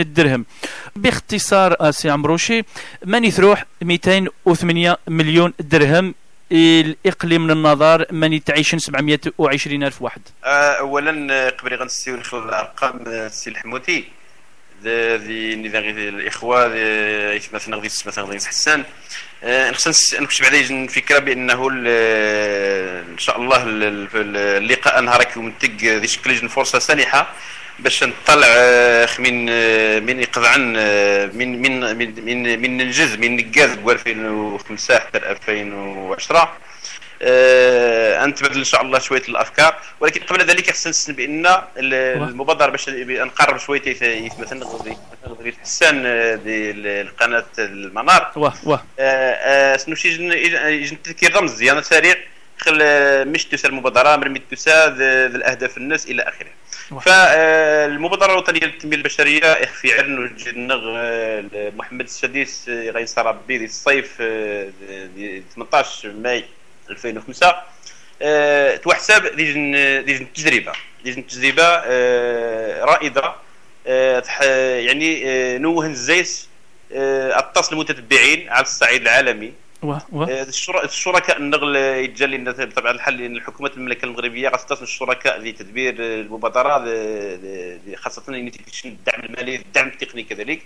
الدرهم 0.00 0.44
باختصار 0.96 1.90
سي 1.90 2.10
عمروشي 2.10 2.62
ماني 3.04 3.30
تروح 3.30 3.64
208 3.82 4.96
مليون 5.08 5.52
درهم؟ 5.60 6.14
الاقليم 6.52 7.44
من 7.44 7.50
النظار 7.50 8.06
ماني 8.10 8.38
تعيشن 8.38 8.78
720 8.78 9.82
ألف 9.84 10.02
واحد. 10.02 10.20
اولا 10.44 11.50
قبل 11.50 11.74
غنسيو 11.76 12.14
الأرقام 12.32 13.00
السي 13.06 13.50
الحموتي 13.50 14.04
ذي 15.16 15.56
نذا 15.56 15.78
الإخوة 15.78 16.66
مثلا 17.52 17.76
غادي 17.76 17.88
مثلا 18.06 18.24
غادي 18.24 18.46
حسان. 18.46 18.84
نخص 19.44 20.14
نكتب 20.14 20.44
عليه 20.44 20.60
الفكرة 20.70 21.18
بأنه 21.18 21.68
إن 23.12 23.18
شاء 23.18 23.40
الله 23.40 23.62
اللقاء 23.66 25.00
نهار 25.00 25.24
يمتق 25.36 25.84
ذي 25.84 26.06
شكل 26.06 26.48
فرصة 26.48 26.78
سانحه 26.78 27.32
باش 27.78 28.04
نطلع 28.04 28.46
من 29.18 29.44
من 30.06 30.20
يقض 30.20 30.44
عن 30.44 30.72
من 31.34 31.62
من 31.62 31.96
من 31.96 32.24
من, 32.24 32.60
من 32.60 32.80
الجزء 32.80 33.18
من 33.18 33.36
نقاز 33.36 33.70
2005 33.70 34.98
حتى 34.98 35.18
2010 35.18 36.56
أه 37.22 38.26
نتبادل 38.26 38.58
إن 38.58 38.64
شاء 38.64 38.82
الله 38.82 38.98
شوية 38.98 39.22
الأفكار. 39.28 39.76
ولكن 40.00 40.20
قبل 40.20 40.44
ذلك 40.44 40.70
خصنا 40.70 41.16
بأن 41.16 41.56
المبادرة 41.76 42.70
باش 42.70 42.88
نقرب 42.88 43.58
شوية 43.58 43.82
مثلا 44.38 44.66
غادي 44.66 44.96
حسان 45.62 46.02
القناة 46.06 47.44
المنار. 47.58 48.32
واه 48.36 48.54
واه 48.64 49.76
شنو 49.76 49.94
شي 49.94 50.08
يجي 50.08 50.96
تذكير 50.96 51.36
رمز 51.36 51.52
ديالنا 51.52 51.82
سريع 51.82 52.14
خل 52.58 52.78
مش 53.28 53.44
تسال 53.44 53.70
المبادره 53.70 54.16
مرمي 54.16 54.42
تسال 54.50 55.02
الأهداف 55.36 55.76
الناس 55.76 56.06
إلى 56.06 56.22
آخره. 56.22 56.50
فالمبادره 57.00 58.32
الوطنية 58.32 58.60
للتنميه 58.60 58.96
البشرية 58.96 59.44
إخفي 59.44 59.92
عرن 59.92 60.36
النغ 60.46 60.80
محمد 61.76 62.04
السادس 62.04 62.68
غيصرى 62.68 63.28
ربي 63.28 63.64
الصيف 63.64 64.16
18 64.16 66.12
ماي. 66.12 66.44
2005 66.92 67.62
أه 68.22 68.76
توحسب 68.76 69.36
ديجن 69.36 69.72
ديجن 70.04 70.32
تجربة 70.32 70.72
ديجن 71.04 71.26
تجربة 71.26 71.62
أه 71.64 72.84
رائدة 72.84 73.34
أه 73.86 74.22
يعني 74.78 75.22
أه 75.26 75.58
نوه 75.58 75.86
الزيس 75.86 76.48
أه 76.92 77.38
اتصل 77.38 77.74
المتتبعين 77.74 78.48
على 78.48 78.62
الصعيد 78.62 79.02
العالمي. 79.02 79.52
الشركاء 80.84 81.36
النغل 81.36 81.76
يتجلي 81.76 82.36
بطبيعه 82.64 82.92
الحال 82.92 83.16
لأن 83.16 83.36
الحكومة 83.36 83.70
المملكة 83.76 84.04
المغربية 84.04 84.48
غتستثمر 84.48 84.82
الشركاء 84.82 85.38
لتدبير 85.38 85.94
المبادرة 85.98 86.78
خاصة 87.96 88.22
الدعم 88.84 89.20
المالي 89.24 89.56
الدعم 89.56 89.88
التقني 89.88 90.22
كذلك. 90.22 90.62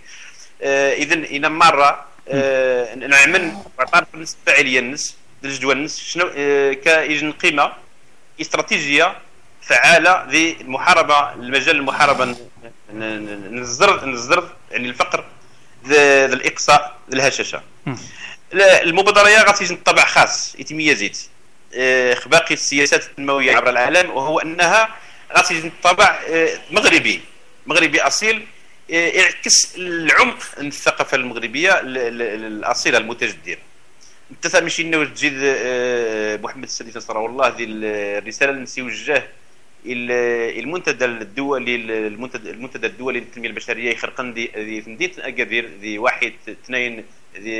اذا 0.93 1.13
إلى 1.13 1.49
مرة 1.49 2.05
نعمل 2.95 3.51
باعتبار 3.77 4.05
بالنسبة 4.13 4.39
فاعليه 4.45 4.79
الجدول 5.43 5.77
الناس 5.77 5.99
شنو 5.99 6.29
كايجن 6.83 7.31
قيمة 7.31 7.73
استراتيجية 8.41 9.15
فعالة 9.61 10.25
للمحاربة 10.25 11.33
المجال 11.33 11.75
المحاربة 11.75 12.35
نزر 12.93 14.05
نزر 14.05 14.49
يعني 14.71 14.89
الفقر 14.89 15.25
الإقصاء 15.85 16.97
الهشاشة. 17.13 17.61
المبادرة 18.53 19.43
غادي 19.43 19.75
طبع 19.75 20.05
خاص 20.05 20.55
يتميزت 20.59 21.29
باقي 22.25 22.53
السياسات 22.53 23.05
التنمويه 23.05 23.55
عبر 23.55 23.69
العالم 23.69 24.09
وهو 24.09 24.39
أنها 24.39 24.95
غادي 25.37 25.71
طبع 25.83 26.19
مغربي. 26.71 27.21
مغربي 27.65 28.01
أصيل 28.01 28.47
يعكس 28.89 29.75
العمق 29.77 30.37
الثقافة 30.59 31.17
المغربية 31.17 31.81
الاصيله 31.83 32.97
المتجدده 32.97 33.57
انت 34.31 34.55
ماشي 34.55 34.83
نوجد 34.83 35.33
محمد 36.43 36.63
السادس 36.63 36.97
نصر 36.97 37.25
الله 37.25 37.47
هذه 37.47 37.65
الرسالة 37.69 38.51
اللي 38.51 38.63
نسيوجه 38.63 39.23
المنتدى 39.85 41.05
الدولي 41.05 41.75
المنتدى 41.75 42.49
المنتدى 42.49 42.87
الدولي 42.87 43.19
للتنمية 43.19 43.49
البشرية 43.49 43.91
يخرقن 43.91 44.33
دي 44.33 44.47
في 44.81 44.89
مدينة 44.89 45.13
اكادير 45.19 45.69
دي 45.81 45.97
واحد 45.99 46.33
اثنين 46.49 47.05
دي 47.39 47.57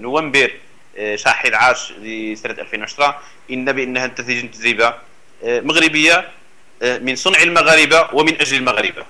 نوفمبر 0.00 0.50
شهر 1.14 1.34
11 1.34 1.98
دي 1.98 2.36
سنة 2.36 2.52
2010 2.52 3.22
إن 3.50 3.72
بإنها 3.72 4.06
تنتج 4.06 4.50
تجربه 4.50 4.94
مغربية 5.44 6.28
من 6.82 7.16
صنع 7.16 7.42
المغاربة 7.42 8.14
ومن 8.14 8.40
أجل 8.40 8.56
المغاربة. 8.56 9.04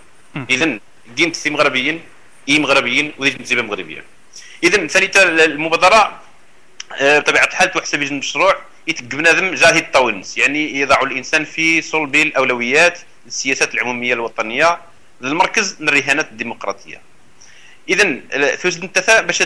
اذا 0.50 0.78
جنت 1.16 1.48
مغربيين 1.48 2.00
إي 2.48 2.58
مغربيين 2.58 3.12
ودي 3.18 3.30
تجربه 3.30 3.62
مغربية. 3.62 4.04
اذا 4.64 4.86
ثالثا 4.86 5.44
المبادرة 5.44 6.20
بطبيعة 7.00 7.44
الحال 7.44 7.70
تحسب 7.70 8.02
المشروع 8.02 8.56
يتق 8.86 9.02
بنادم 9.04 9.54
جاهي 9.54 9.78
الطاونس 9.78 10.38
يعني 10.38 10.80
يضع 10.80 11.02
الإنسان 11.02 11.44
في 11.44 11.82
صلب 11.82 12.14
الأولويات 12.14 12.98
السياسات 13.26 13.74
العمومية 13.74 14.14
الوطنية 14.14 14.78
للمركز 15.20 15.76
من 15.80 15.88
الرهانات 15.88 16.28
الديمقراطية. 16.30 17.00
اذا 17.88 18.02
توجد 18.56 18.82
انت 18.82 19.22
باش 19.26 19.38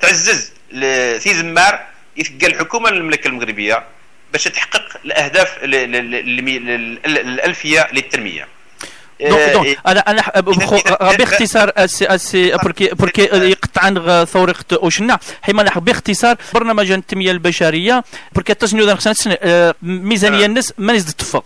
تعزز 0.00 0.52
في 1.20 1.34
زمار 1.34 1.86
الحكومة 2.42 2.88
المملكه 2.88 3.28
المغربية 3.28 3.84
باش 4.32 4.44
تحقق 4.44 5.00
الأهداف 5.04 5.58
الألفية 7.06 7.88
للتنمية. 7.92 8.48
دونك 9.20 9.52
دونك 9.52 9.78
أنا 9.86 10.00
أنا 10.00 10.22
باختصار 11.16 11.72
السي 11.76 12.56
بوركي 12.62 12.86
بوركي 12.88 13.22
يقطع 13.32 13.82
عن 13.82 14.24
ثورة 14.24 14.54
اوشنا 14.72 15.18
حيما 15.42 15.62
باختصار 15.62 16.36
برنامج 16.54 16.90
التنميه 16.90 17.30
البشريه 17.30 18.04
بوركي 18.32 18.54
تسنيو 18.54 18.96
خصنا 18.96 19.74
ميزانيه 19.82 20.46
الناس 20.46 20.72
ما 20.78 20.92
نزيد 20.92 21.14
تفق 21.14 21.44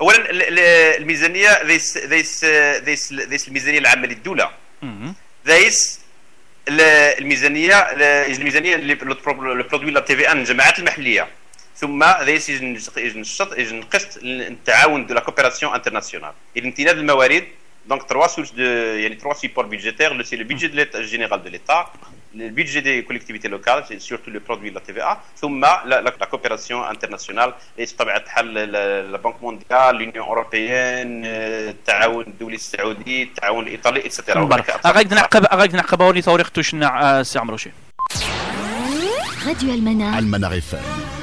اولا 0.00 0.30
ال- 0.30 0.42
ال- 0.42 0.58
الميزانية 1.02 1.62
ليس 1.62 1.96
ليس 1.96 2.44
ليس 2.86 3.12
ليس 3.12 3.48
الميزانية 3.48 3.78
العامة 3.78 4.06
للدولة. 4.06 4.50
ال- 6.68 6.80
الميزانية 7.20 7.78
ال- 7.78 8.02
الميزانية 8.02 8.76
le 8.76 9.14
produit 9.68 9.90
la 9.90 10.00
TVA 10.00 10.32
ن 10.32 10.38
الجماعات 10.38 10.78
المحلية. 10.78 11.28
ثم 11.82 12.04
ليس 12.04 12.48
ينشط 12.48 13.58
ينقص 13.58 14.06
التعاون 14.22 15.06
de 15.06 15.14
la 15.14 15.20
coopération 15.20 15.74
internationale 15.74 16.32
اذا 16.56 16.66
امتداد 16.66 16.98
الموارد 16.98 17.44
donc 17.86 18.02
trois 18.02 18.26
sources 18.26 18.50
de 18.50 18.62
يعني 18.62 19.14
trois 19.14 19.34
supports 19.34 19.66
budgétaires 19.66 20.22
c'est 20.22 20.36
le 20.36 20.44
budget 20.44 20.66
de 20.66 20.74
l'État 20.74 21.02
général 21.02 21.42
de 21.42 21.48
l'État 21.48 21.86
le 22.34 22.48
budget 22.48 22.80
des 22.80 23.04
collectivités 23.04 23.50
locales, 23.56 23.84
c'est 23.86 24.00
surtout 24.00 24.30
le 24.30 24.40
produit 24.40 24.70
de 24.70 24.74
la 24.74 24.80
TVA, 24.80 25.12
ثم 25.36 25.60
la, 25.60 25.82
la, 25.84 26.00
la 26.20 26.26
coopération 26.26 26.82
internationale, 26.82 27.52
et 27.78 27.84
الحال 28.00 29.12
la 29.12 29.18
Banque 29.18 29.42
mondiale, 29.42 29.98
l'Union 29.98 30.24
européenne, 30.32 31.22
التعاون 31.24 32.24
الدولي 32.26 32.54
السعودي، 32.54 33.22
التعاون 33.22 33.66
الإيطالي, 33.66 34.02
etc. 34.02 34.38
غادي 34.86 35.14
نعقب 35.14 35.46
غادي 35.54 35.76
نعقب 35.76 36.00
وري 36.00 36.22
توريق 36.22 36.48
توشنا 36.48 37.22
سي 37.22 37.38
عمروشي 37.38 37.70
Radio 39.44 39.70
Almanar, 39.76 40.14
Almanar 40.20 40.52
FM. 40.68 41.21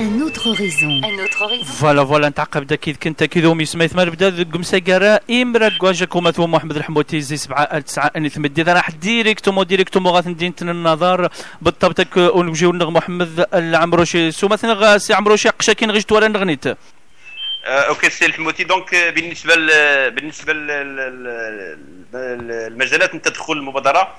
Un 0.00 0.20
autre 0.20 0.46
horizon. 0.50 1.00
Un 1.04 1.18
autre 1.24 1.42
horizon. 1.42 1.64
فوالا 1.64 2.04
فوالا 2.04 2.28
نتعقب 2.28 2.66
دا 2.66 2.76
كيد 2.76 2.96
كنت 2.96 3.24
كيد 3.24 3.44
ومي 3.44 3.64
سميت 3.64 3.96
ما 3.96 4.04
نبدا 4.04 4.42
قمسا 4.52 4.78
كارا 4.78 5.20
امرا 5.30 5.68
كواجا 5.68 6.06
كوما 6.06 6.30
ثم 6.30 6.50
محمد 6.50 6.76
الحموتي 6.76 7.20
زي 7.20 7.36
سبعة 7.36 7.78
تسعة 7.78 8.10
اني 8.16 8.28
ثم 8.28 8.46
دي 8.46 8.62
راح 8.62 8.90
ديريكتومو 8.90 9.62
ديريكتومو 9.62 10.10
غاث 10.10 10.26
ندين 10.26 10.54
النظر 10.62 11.28
بالضبط 11.62 12.16
ونجيو 12.16 12.72
نغ 12.72 12.90
محمد 12.90 13.46
العمروشي 13.54 14.30
سو 14.30 14.48
مثلا 14.48 14.98
سي 14.98 15.14
عمروشي 15.14 15.48
قشاكين 15.48 15.90
غيجت 15.90 16.12
ولا 16.12 16.28
نغنيت 16.28 16.64
أوكي 17.68 18.10
سي 18.10 18.26
الحموتي. 18.26 18.64
دونك 18.64 18.94
بالنسبة 18.94 19.54
ل 19.54 19.68
بالنسبة 20.10 20.52
للمجالات 22.12 23.14
من 23.14 23.22
تدخل 23.22 23.52
المبادرة. 23.52 24.14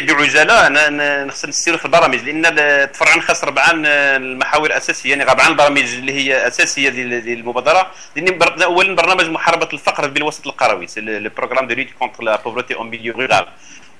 بعجالة. 0.00 0.66
أنا 0.66 1.24
نخص 1.24 1.44
نسير 1.44 1.76
في 1.76 1.84
البرامج 1.84 2.18
لأن 2.18 2.92
تفرعا 2.92 3.20
خاص 3.20 3.44
ربعا 3.44 3.72
المحاور 4.16 4.66
الأساسية 4.66 5.10
يعني 5.10 5.24
ربعا 5.24 5.48
البرامج 5.48 5.94
اللي 5.94 6.12
هي 6.12 6.46
أساسية 6.46 6.88
المبادرة. 6.88 7.90
لأن 8.16 8.62
اولا 8.62 8.94
برنامج 8.94 9.24
محاربة 9.28 9.68
الفقر 9.72 10.06
بالوسط 10.06 10.46
القروي 10.46 10.86
le 10.96 11.30
programme 11.36 11.66
de 11.66 11.74
lutte 11.74 11.90
contre 11.98 12.22
la 12.22 12.36
pauvreté 12.36 12.74
en 12.74 12.90
milieu 12.90 13.12
rural 13.12 13.46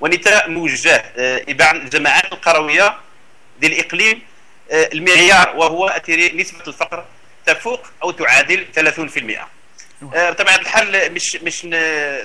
ونتا 0.01 0.47
موجه 0.47 1.03
آه، 1.17 1.41
اباع 1.49 1.71
الجماعات 1.71 2.33
القروية 2.33 2.97
ديال 3.59 3.73
الاقليم 3.73 4.21
آه، 4.71 4.89
المعيار 4.93 5.55
وهو 5.55 6.01
نسبة 6.09 6.63
الفقر 6.67 7.05
تفوق 7.53 7.87
أو 8.03 8.11
تعادل 8.11 8.65
30% 8.75 9.39
آه، 10.15 10.29
بطبيعه 10.29 10.55
الحال 10.55 11.13
مش 11.13 11.35
مش 11.35 11.65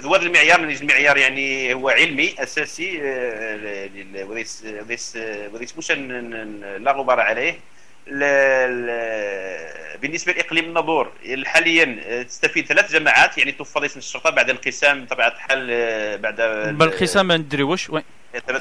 ذوات 0.00 0.22
المعيار 0.22 0.60
المعيار 0.60 1.16
يعني 1.16 1.74
هو 1.74 1.88
علمي 1.88 2.34
أساسي 2.38 3.00
آه، 3.02 4.24
وليس 4.24 4.64
وليس 4.80 5.18
وليس 5.52 5.78
مش 5.78 5.90
لا 6.80 6.92
غبار 6.92 7.20
عليه. 7.20 7.58
بالنسبة 10.02 10.32
لإقليم 10.32 10.64
النابور 10.64 11.12
حاليا 11.44 12.00
آه، 12.06 12.22
تستفيد 12.22 12.66
ثلاث 12.66 12.92
جماعات 12.92 13.38
يعني 13.38 13.52
توفر 13.52 13.84
اسم 13.84 13.98
الشرطة 13.98 14.30
بعد 14.30 14.50
انقسام 14.50 15.04
بطبيعه 15.04 15.28
الحال 15.28 15.68
آه، 15.70 16.16
بعد 16.16 16.36
بالقسام 16.78 17.32
ندري 17.32 17.62
واش 17.62 17.90
وي. 17.90 18.02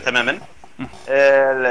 تماما. 0.05 0.39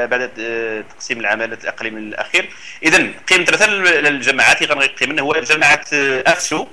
بعد 0.07 0.31
آه، 0.41 0.85
تقسيم 0.95 1.21
العمالات 1.21 1.65
الأقليم 1.65 1.97
الاخير 1.99 2.49
اذا 2.83 3.09
قيمة 3.29 3.47
مثلا 3.53 3.99
الجماعات 4.09 4.63
اللي 4.63 4.75
غنقيم 4.75 5.19
هو 5.19 5.33
جماعة 5.33 5.85
أفسو. 6.27 6.67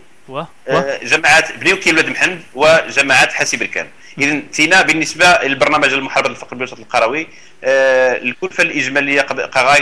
آه، 0.67 0.97
جماعات 1.03 1.51
بنيوكي 1.51 1.91
ولاد 1.91 2.09
محمد 2.09 2.41
وجماعات 2.53 3.33
حاسي 3.33 3.57
بركان. 3.57 3.87
اذا 4.17 4.41
تينا 4.53 4.81
بالنسبة 4.81 5.39
للبرنامج 5.43 5.93
المحاربه 5.93 6.29
للفقر 6.29 6.55
بالوسط 6.55 6.79
القروي 6.79 7.27
الكلفة 7.63 8.63
الإجمالية 8.63 9.21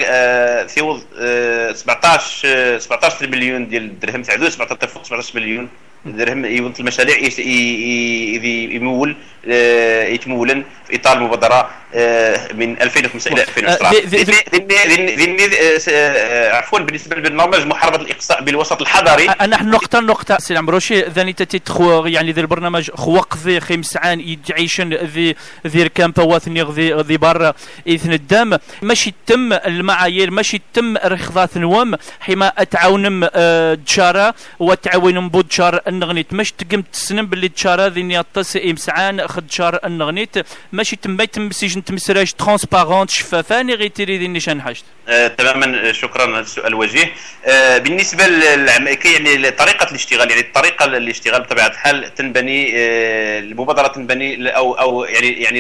آه، 0.08 0.66
ثيوض 0.68 1.04
آه، 1.20 1.72
17 1.74 2.42
آه، 2.46 2.78
17 2.78 3.28
مليون 3.28 3.68
ديال 3.70 3.84
الدرهم 3.84 4.22
تعدو 4.24 4.50
17 4.50 4.76
تفوق 4.76 5.06
17 5.06 5.40
مليون 5.40 5.70
درهم 6.06 6.46
يوض 6.46 6.74
المشاريع 6.80 7.18
يمول 8.76 9.16
آه، 9.50 10.06
يتمولا 10.08 10.64
في 10.88 10.96
إطار 10.96 11.18
المبادرة 11.18 11.70
آه، 11.96 12.54
من 12.54 12.82
2005 12.82 13.32
إلى 13.32 13.42
2010 13.42 13.88
آه، 13.88 13.92
ذي- 13.92 14.00
ذي- 14.06 14.24
ذي- 14.24 14.44
ذي- 14.56 15.16
ذي- 15.16 15.48
ذي- 15.48 15.76
آه، 15.76 15.78
س- 15.78 15.90
آه، 15.90 16.52
عفوا 16.56 16.80
بالنسبة 16.80 17.16
للبرنامج 17.16 17.66
محاربة 17.66 18.02
الإقصاء 18.04 18.42
بالوسط 18.44 18.82
الحضري. 18.82 19.30
أنا 19.30 19.64
نقطة 19.64 20.00
نقطة 20.00 20.38
سي 20.38 20.54
العمروشي 20.54 21.02
ذاني 21.02 21.34
تتي 21.34 21.60
تخو 21.60 22.06
يعني 22.06 22.32
ذي 22.32 22.42
البرنامج 22.42 22.92
خوق 22.92 23.38
ذي 23.38 23.60
خمسعان 23.60 24.20
يدعيشن 24.20 24.94
ذي 24.94 25.36
ذي 25.68 25.84
ركام 25.84 26.12
فواثني 26.12 26.62
ذي 26.64 26.94
ذي 26.94 27.18
برا. 27.18 27.54
إثن 27.88 28.14
الدم 28.14 28.58
ماشي 28.82 29.14
تم 29.26 29.54
المعايير 29.54 30.32
ماشي 30.32 30.62
تم 30.74 30.98
رخضات 30.98 31.58
نوم 31.58 31.96
حما 32.20 32.48
أتعاونم 32.58 33.30
آه، 33.36 33.78
تشارا 33.86 34.34
وتعاونم 34.60 35.30
بود 35.30 35.48
تشار 35.48 35.82
النغنيت. 35.88 36.34
ماش 36.34 36.52
تقم 36.52 36.82
تسنم 36.82 37.26
باللي 37.26 37.50
تشارا 37.50 37.90
ذي 37.90 38.04
نيطس 38.04 38.58
امسعان 38.58 39.28
خد 39.28 39.48
تشار 39.48 39.80
النغنيت. 39.86 40.36
ماشي 40.72 40.96
تم 40.96 41.22
يتم 41.22 41.52
سيجن 41.52 41.84
تمسراج 41.84 42.32
ترونسبارونت 42.32 43.10
شفافاني 43.10 43.74
غي 43.74 43.90
تيري 43.90 44.28
نيشان 44.28 44.62
حاجت 44.62 44.84
آه، 45.08 45.28
تماما 45.28 45.90
آه، 45.90 45.92
شكرا 45.92 46.26
هذا 46.26 46.40
السؤال 46.40 46.76
وجيه. 46.76 47.14
آه، 47.46 47.78
بالنسبة 47.78 48.28
للعم... 48.28 48.94
كي 48.94 49.14
يعني 49.14 49.52
طريقه 49.52 49.90
الاشتغال 49.90 50.30
يعني 50.30 50.42
الطريقة 50.42 50.86
الاشتغال 50.86 51.42
بطبيعة 51.42 51.68
الحال 51.68 52.14
تنبني 52.16 52.72
المبادرة 53.40 53.88
تنبني 53.88 54.50
أو 54.50 54.74
أو 54.74 55.04
يعني 55.04 55.28
يعني 55.28 55.60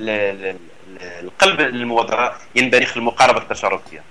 ال- 0.00 0.08
ال- 0.10 0.44
ال- 0.44 0.46
ال- 0.46 0.56
ال- 1.02 1.24
القلب 1.24 1.60
المبادره 1.60 2.36
ينبني 2.54 2.86
في 2.86 2.96
المقاربة 2.96 3.38
التشاركية. 3.38 4.02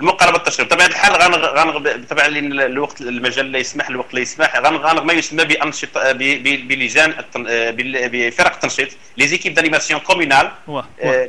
المقاربة 0.00 0.36
التشريع 0.36 0.66
بطبيعة 0.68 0.86
الحال 0.86 1.12
غنغ 1.58 1.78
بطبيعة 1.78 2.26
الوقت 2.66 3.00
المجال 3.00 3.52
لا 3.52 3.58
يسمح 3.58 3.88
الوقت 3.88 4.14
لا 4.14 4.20
يسمح 4.20 4.56
غنغ 4.56 5.04
ما 5.04 5.12
يسمى 5.12 5.44
بأنشطة 5.44 6.12
بلجان 6.12 7.14
آه، 7.48 7.74
بفرق 7.76 8.52
التنشيط 8.54 8.88
لي 9.16 9.28
زيكيب 9.28 9.54
دانيماسيون 9.54 10.00
كومونال 10.00 10.50
واه 10.66 10.84
آه، 11.00 11.28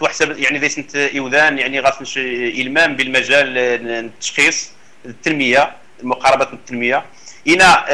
تحسب 0.00 0.38
يعني 0.38 0.58
ذي 0.58 0.68
سنت 0.68 0.96
إيوذان 0.96 1.58
يعني 1.58 1.80
غاس 1.80 2.16
إلمام 2.16 2.96
بالمجال 2.96 3.58
آه، 3.58 4.00
التشخيص 4.00 4.70
التنمية 5.06 5.72
مقاربه 6.02 6.52
التنمية. 6.52 7.04
هنا 7.46 7.84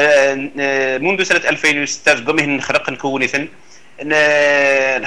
منذ 0.97 1.23
سنة 1.23 1.37
2006 1.49 2.13
قمه 2.25 2.45
نخرق 2.45 2.89
نكون 2.89 3.27
آه، 4.13 4.97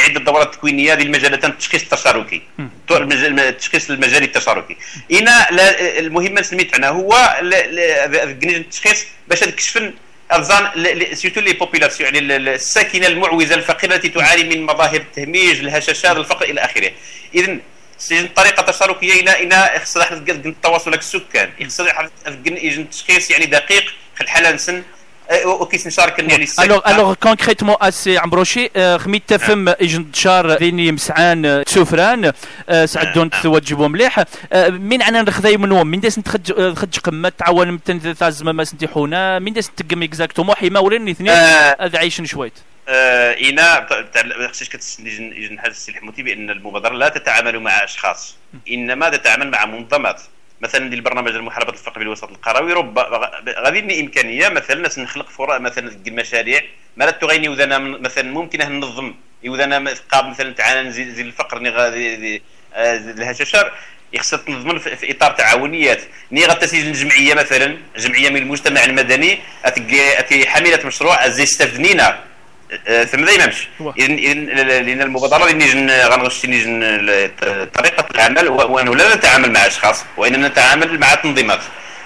عده 0.00 0.20
دورات 0.20 0.54
تكوينيه 0.54 0.94
ديال 0.94 1.06
المجالات 1.06 1.44
التشخيص 1.44 1.82
التشاركي 1.82 2.42
التشخيص 3.38 3.90
المجالي 3.90 4.24
التشاركي 4.24 4.76
هنا 5.12 5.46
لا- 5.50 5.98
المهمه 5.98 6.42
سميتنا 6.42 6.88
هو 6.88 7.38
التشخيص 8.56 9.04
باش 9.28 9.44
نكشفن 9.44 9.94
الظن 10.32 10.68
surtout 11.14 11.40
les 11.40 11.52
populations 11.52 12.14
يعني 12.14 12.18
ال- 12.26 12.32
ال- 12.32 12.48
الساكنة 12.48 13.06
المعوزة 13.06 13.54
الفقيرة 13.54 13.94
التي 13.94 14.08
تعاني 14.08 14.44
من 14.44 14.62
مظاهر 14.66 14.96
التهميش 14.96 15.60
الهشاشات 15.60 16.16
الفقر 16.16 16.44
إلى 16.44 16.60
آخره. 16.60 16.90
اذا 17.34 17.56
سيجن 17.98 18.28
طريقة 18.36 18.62
تشاركيه 18.72 19.22
هنا 19.22 19.32
هنا 19.36 19.78
خصنا 19.78 20.04
التواصل 20.28 20.92
لك 20.92 20.98
السكان 20.98 21.50
خصنا 21.66 22.10
التشخيص 22.82 23.30
يعني 23.30 23.46
دقيق 23.46 23.84
في 24.14 24.20
الحالة 24.20 24.50
نسن 24.50 24.82
وكيس 25.46 25.86
نشارك 25.86 26.20
السكن. 26.20 26.64
الوغ 26.64 26.90
الوغ 26.90 27.14
كونكريتمون 27.14 27.76
اسي 27.80 28.18
عمبروشي 28.18 28.70
آه، 28.76 28.96
خميت 28.96 29.22
تفهم 29.28 29.68
اجن 29.68 30.12
تشار 30.12 30.52
ذيني 30.56 30.92
مسعان 30.92 31.62
تسوفران 31.66 32.32
سعدون 32.84 33.30
تواجبوا 33.30 33.88
مليح 33.88 34.24
من 34.68 35.02
عنا 35.02 35.22
نخذي 35.22 35.56
منهم 35.56 35.86
من 35.86 36.00
داس 36.00 36.18
نتخج 36.18 36.74
خج 36.74 36.98
قمة 36.98 37.32
تعاون 37.38 37.70
متن 37.70 38.14
تازم 38.14 38.56
ما 38.56 38.64
سنتيحونا 38.64 39.38
من 39.38 39.52
داس 39.52 39.70
تقم 39.70 40.02
اكزاكتومون 40.02 40.56
حيما 40.56 40.80
ولين 40.80 41.08
اثنين. 41.08 41.32
هذا 41.80 41.98
عايشن 41.98 42.24
شويت 42.24 42.52
إنا 42.88 43.86
خصك 44.52 44.68
كتسني 44.68 45.48
نحس 45.48 45.68
السي 45.68 45.92
الحموتي 45.92 46.22
بأن 46.22 46.50
المبادرة 46.50 46.94
لا 46.94 47.08
تتعامل 47.08 47.60
مع 47.60 47.84
أشخاص 47.84 48.36
إنما 48.70 49.08
تتعامل 49.08 49.50
مع 49.50 49.66
منظمات 49.66 50.22
مثلا 50.60 50.90
ديال 50.90 51.00
برنامج 51.00 51.34
المحاربة 51.34 51.72
الفقر 51.72 51.98
بالوسط 51.98 52.28
القروي 52.28 52.72
رب 52.72 52.98
غادي 53.48 53.80
لنا 53.80 54.00
إمكانية 54.00 54.48
مثلا 54.48 55.02
نخلق 55.02 55.28
فرص 55.28 55.60
مثلا 55.60 55.92
المشاريع. 56.06 56.62
ما 56.96 57.04
لا 57.04 57.10
تغيني 57.10 57.48
وذانا 57.48 57.78
مثلا 57.78 58.30
ممكن 58.30 58.58
ننظم. 58.58 59.14
وذانا 59.46 59.78
مثلا 59.78 60.82
نزيد 60.82 61.08
زي 61.08 61.22
الفقر 61.22 61.58
ني 61.58 61.70
غادي 61.70 62.42
آه، 62.74 62.96
الهشاشر 62.96 63.72
يخصها 64.12 64.36
تنظم 64.36 64.78
في 64.78 65.10
إطار 65.10 65.32
تعاونيات. 65.32 66.00
ني 66.32 66.46
غتسجل 66.46 66.86
الجمعيه 66.86 67.34
مثلا 67.34 67.76
جمعية 67.96 68.30
من 68.30 68.36
المجتمع 68.36 68.84
المدني. 68.84 69.38
أتي 69.64 70.46
حامله 70.46 70.86
مشروع 70.86 71.28
زي 71.28 71.42
استفدنينا 71.42 72.29
هو. 73.80 73.94
اذا 73.98 74.12
إذن 74.14 74.46
لأن 74.86 75.02
المبادره 75.02 75.44
اللي 75.44 75.52
نيجي 75.66 76.02
غنغش 76.02 76.46
نيجي 76.46 76.64
طريقه 77.74 78.06
نتعامل 78.10 78.48
ونحن 78.48 78.96
لا 78.96 79.14
نتعامل 79.16 79.52
مع 79.52 79.66
اشخاص 79.66 80.04
واننا 80.16 80.48
نتعامل 80.48 80.98
مع 80.98 81.14
تنظيمات 81.14 81.60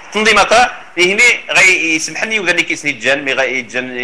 التنظيمات 0.07 0.53
هنا 0.99 1.25
غيسمح 1.51 2.25
لي 2.25 2.41
وذا 2.41 2.53
كيسني 2.53 2.93
جان 2.93 3.25
مي 3.25 3.33
غيجان 3.33 3.95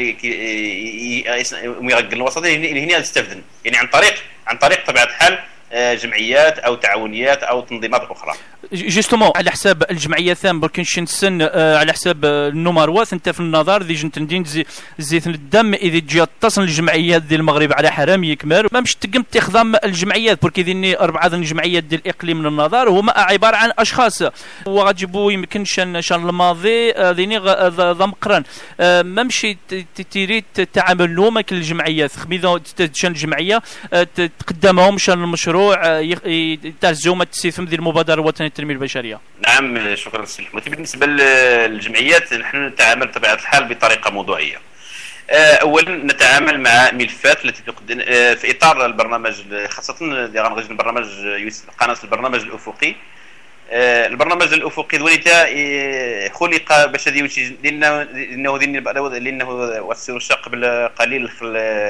مي 1.81 1.95
غيقل 1.95 2.13
الوسط 2.13 2.47
هنا 2.47 2.99
يستفدن 2.99 3.43
يعني 3.65 3.77
عن 3.77 3.87
طريق 3.87 4.15
عن 4.47 4.57
طريق 4.57 4.87
طبيعه 4.87 5.05
الحال 5.05 5.33
آه، 5.33 5.41
جمعيات 5.75 6.59
أو 6.59 6.75
تعاونيات 6.75 7.43
أو 7.43 7.61
تنظيمات 7.61 8.03
أخرى. 8.11 8.33
جوستومون 8.73 9.31
على 9.37 9.51
حساب 9.51 9.85
الجمعيه 9.91 10.35
ثام 10.35 10.61
بركنش 10.61 10.99
نسن 10.99 11.39
آه، 11.43 11.79
على 11.79 11.93
حساب 11.93 12.25
النمروات 12.25 13.13
انت 13.13 13.29
في 13.29 13.41
النظر 13.41 13.83
ذي 13.83 13.95
جنت 13.95 14.19
ندين 14.19 14.45
زي 14.45 14.65
زيت 14.99 15.27
الدم 15.27 15.75
إذا 15.75 15.99
تجي 15.99 16.25
تصل 16.41 16.63
الجمعيات 16.63 17.23
ديال 17.23 17.41
المغرب 17.41 17.73
على 17.73 17.91
حرام 17.91 18.25
يكمل. 18.25 18.69
ما 18.73 18.81
مش 18.81 18.95
تقم 18.95 19.23
تخضم 19.23 19.75
الجمعيات 19.85 20.43
بركي 20.43 20.63
ذيني 20.63 21.01
أربعة 21.01 21.27
الجمعيات 21.27 21.85
ديال 21.85 22.01
الاقليم 22.07 22.37
من 22.39 22.47
النظر 22.47 22.89
هما 22.89 23.13
عبارة 23.17 23.57
عن 23.57 23.73
أشخاص. 23.79 24.23
وغتجيبوا 24.67 25.33
يمكن 25.33 25.65
شان 25.65 26.03
شان 26.03 26.29
الماضي 26.29 26.93
آه، 26.93 28.07
مقرن. 28.07 28.43
آه، 28.81 29.03
ما 29.03 29.23
مشي 29.23 29.59
تريد 30.11 30.45
تعامل 30.73 31.11
نوما 31.11 31.45
الجمعيات 31.53 32.17
خميذا 32.17 32.61
شان 32.93 33.13
الجمعية 33.13 33.63
تقدمهم 34.39 34.99
شان 34.99 35.23
المشروع. 35.23 35.60
تهزهم 36.81 37.23
التسيثم 37.23 37.65
ديال 37.65 37.79
المبادرة 37.81 38.15
الوطنية 38.15 38.49
التنميه 38.49 38.75
البشرية. 38.75 39.21
نعم 39.47 39.95
شكرا 39.95 40.25
سي 40.25 40.43
الحموتي 40.43 40.71
بالنسبة 40.71 41.07
للجمعيات 41.07 42.35
نحن 42.35 42.67
نتعامل 42.67 43.07
بطبيعة 43.07 43.35
الحال 43.35 43.65
بطريقة 43.65 44.11
موضوعية. 44.11 44.57
آه، 45.31 45.55
اولا 45.55 45.97
نتعامل 45.97 46.61
مع 46.61 46.91
ملفات 46.91 47.45
التي 47.45 47.63
تقدم 47.63 48.01
آه، 48.01 48.35
في 48.35 48.51
إطار 48.51 48.87
البرنامج 48.87 49.35
خاصة 49.69 49.95
البرنامج 50.71 51.05
قناة 51.79 51.97
البرنامج 52.05 52.41
الأفقي. 52.41 52.91
آه، 52.91 52.95
البرنامج 53.73 54.53
الأفقي 54.53 54.99
ذوليتا 54.99 55.45
خلق 56.35 56.85
باش 56.87 57.09
لأنه 57.09 58.03
لأنه 58.03 58.59
لأنه 59.09 59.49
والسير 59.81 60.17
الشاق 60.17 60.45
قبل 60.45 60.89
قليل 60.99 61.31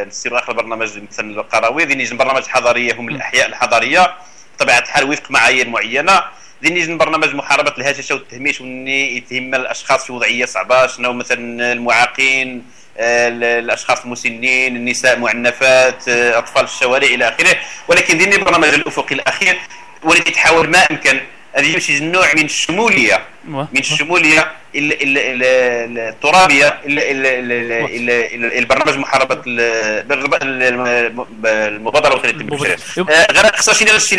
نسير 0.09 0.39
اخر 0.39 0.53
برنامج 0.53 1.03
مثلا 1.11 1.31
القروي. 1.31 1.85
ذي 1.85 2.05
البرنامج 2.05 2.43
الحضاريه 2.43 2.95
هم 2.95 3.09
الأحياء 3.09 3.47
الحضارية 3.47 4.15
بطبيعة 4.57 4.79
الحال 4.79 5.11
وفق 5.11 5.31
معايير 5.31 5.69
معينة. 5.69 6.23
دين 6.63 6.77
يجن 6.77 6.99
برنامج 6.99 7.35
محاربة 7.35 7.75
الهشاشة 7.79 8.15
والتهميش 8.15 8.61
واللي 8.61 9.17
يتهم 9.17 9.55
الأشخاص 9.55 10.07
في 10.07 10.13
وضعية 10.13 10.45
صعبة. 10.45 10.87
شنو 10.87 11.13
مثلا 11.13 11.73
المعاقين 11.73 12.65
الأشخاص 12.99 14.05
المسنين 14.05 14.77
النساء 14.77 15.19
معنفات 15.19 16.09
أطفال 16.09 16.65
الشوارع 16.65 17.07
إلى 17.07 17.29
آخره. 17.29 17.57
ولكن 17.89 18.19
دين 18.19 18.33
البرنامج 18.33 18.69
الأفقي 18.69 19.15
الأخير 19.15 19.59
والذي 20.03 20.31
تحاول 20.31 20.69
ما 20.69 20.79
إمكن 20.91 21.21
هذه 21.55 21.79
شي 21.79 22.01
نوع 22.01 22.35
من 22.35 22.45
الشمولية. 22.45 23.25
من 23.73 23.79
الشمولية 23.79 24.53
الترابية 24.75 26.79
البرنامج 28.59 28.97
محاربة 28.99 29.43
المبادرة 31.45 32.09
الوطنية 32.09 32.31
البشريه 32.31 32.77
غير 33.31 33.57
خصنا 33.57 33.93
باش 33.93 34.15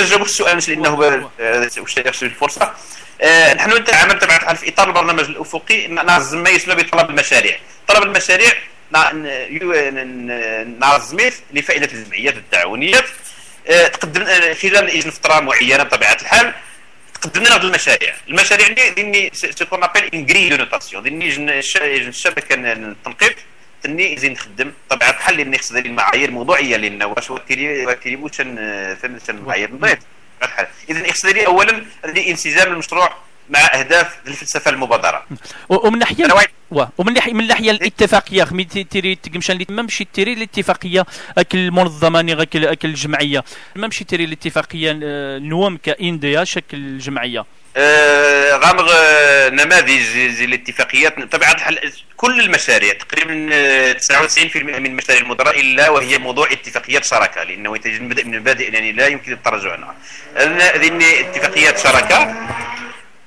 نجاوب 0.00 0.22
السؤال 0.22 0.58
لأنه 0.68 0.94
واش 0.98 2.22
الفرصه 2.22 2.72
آه، 3.20 3.54
نحن 3.54 3.76
نتعامل 3.76 4.18
طبعا 4.18 4.54
في 4.54 4.68
إطار 4.68 4.88
البرنامج 4.88 5.24
الأفقي 5.24 5.86
نعزم 5.86 6.42
ما 6.42 6.50
يسمى 6.50 6.74
بطلب 6.74 7.10
المشاريع. 7.10 7.56
طلب 7.88 8.02
المشاريع 8.02 8.52
نعزم 10.80 11.18
لفائدة 11.52 11.88
الجمعيات 11.92 12.36
التعاونيات 12.36 13.04
آه، 13.68 13.86
تقدم 13.88 14.24
خلال 14.62 15.12
فترة 15.12 15.40
معينة 15.40 15.82
بطبيعة 15.82 16.16
الحال. 16.22 16.52
قدمنا 17.24 17.56
هذه 17.56 17.62
المشاريع. 17.62 18.14
المشاريع 18.28 18.66
اللي 18.66 18.90
ديني 18.90 19.30
سكون 19.34 19.84
ابيل 19.84 20.04
ان 20.14 20.26
غري 20.30 20.48
دو 20.48 20.56
نوتاسيون 20.56 21.02
ديني 21.02 21.28
الشبكة 22.08 22.54
التنقيط 22.54 23.32
تني 23.82 24.16
زين 24.16 24.32
نخدم. 24.32 24.72
طبعا 24.88 25.10
بحال 25.10 25.40
اللي 25.40 25.44
خص 25.44 25.86
المعايير 25.86 26.28
الموضوعيه 26.28 26.76
لأن 26.76 27.02
واش 27.02 27.30
وكيلي 27.30 27.86
واش 27.86 28.42
فهمت 29.02 29.30
المعايير؟ 29.30 29.72
نضيف 29.72 29.98
اذا 30.90 31.10
خص 31.10 31.46
اولا 31.46 31.84
انسجام 32.30 32.72
المشروع 32.72 33.16
مع 33.50 33.60
أهداف 33.74 34.16
الفلسفة 34.26 34.70
المبادرة. 34.70 35.26
ومن 35.68 35.98
ناحية 35.98 36.26
ومن 36.98 37.12
ناحيه 37.12 37.32
من 37.32 37.40
الناحيه 37.40 37.70
الاتفاقية 37.70 38.44
خمي 38.44 38.64
تيري 38.64 39.14
تمشان 39.14 39.56
اللي 39.56 39.82
ممشي 39.82 40.06
تيري 40.12 40.32
الاتفاقية 40.32 41.06
أكل 41.38 41.58
المنظمه 41.58 42.42
اكل 42.42 42.66
أكل 42.66 42.88
الجمعية. 42.88 43.44
ممشي 43.76 44.04
تيري 44.04 44.24
الاتفاقية 44.24 45.00
آه، 45.04 45.38
نوم 45.38 45.76
كإنديا 45.76 46.44
شكل 46.44 46.76
الجمعية؟ 46.76 47.44
آه 47.76 48.56
غامغ 48.56 48.92
آه، 48.94 49.48
نماذج 49.48 50.42
الاتفاقيات. 50.42 51.18
بطبيعه 51.20 51.52
الحال 51.52 51.92
كل 52.16 52.40
المشاريع 52.40 52.92
تقريبا 52.92 53.92
99% 53.92 54.74
آه، 54.74 54.78
من 54.78 54.96
مشاريع 54.96 55.22
المدراء 55.22 55.60
إلا 55.60 55.90
وهي 55.90 56.18
موضوع 56.18 56.52
اتفاقيات 56.52 57.04
شراكة 57.04 57.42
لأنه 57.42 57.76
يتجد 57.76 58.00
من 58.00 58.18
المبادئ 58.18 58.74
يعني 58.74 58.92
لا 58.92 59.06
يمكن 59.06 59.32
التراجع 59.32 59.72
عنها. 59.72 59.94
هذه 60.36 61.20
اتفاقيات 61.20 61.78
شراكة. 61.78 62.34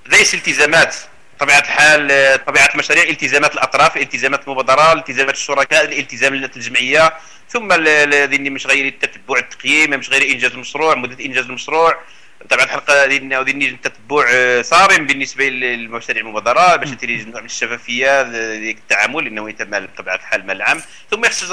ليس 0.07 0.33
التزامات 0.33 0.95
طبيعة 1.39 1.59
الحال 1.59 2.07
طبيعة 2.45 2.69
المشاريع 2.73 3.03
التزامات 3.03 3.53
الأطراف 3.53 3.97
التزامات 3.97 4.47
المبادرة 4.47 4.93
التزامات 4.93 5.33
الشركاء 5.33 5.85
الالتزامات 5.85 6.57
الجمعية 6.57 7.13
ثم 7.49 7.71
اللي 7.71 8.49
مش 8.49 8.67
غير 8.67 8.87
التتبع 8.87 9.39
التقييم 9.39 9.89
مش 9.89 10.09
غير 10.09 10.31
إنجاز 10.31 10.51
المشروع 10.51 10.95
مدة 10.95 11.25
إنجاز 11.25 11.45
المشروع. 11.45 12.01
طبعا 12.49 12.63
الحلقة 12.63 13.05
ديالنا 13.05 13.39
وديني 13.39 13.79
تتبع 13.83 14.25
صارم 14.61 15.05
بالنسبة 15.05 15.49
للمشاريع 15.49 16.21
المبادرة 16.21 16.75
باش 16.75 16.89
تري 16.89 17.23
نوع 17.23 17.39
من 17.39 17.45
الشفافية 17.45 18.21
ديك 18.57 18.77
التعامل 18.77 19.23
لأنه 19.23 19.49
يتم 19.49 19.79
بطبيعة 19.79 20.15
الحال 20.15 20.47
مال 20.47 20.55
العام. 20.55 20.81
ثم 21.11 21.25
يخص 21.25 21.43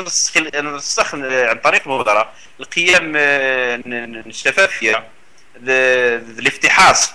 نسخ 0.55 1.15
عن 1.15 1.59
طريق 1.65 1.83
المبادرة 1.87 2.33
القيام 2.61 3.13
الشفافية 4.27 5.05
الافتحاص. 6.39 7.15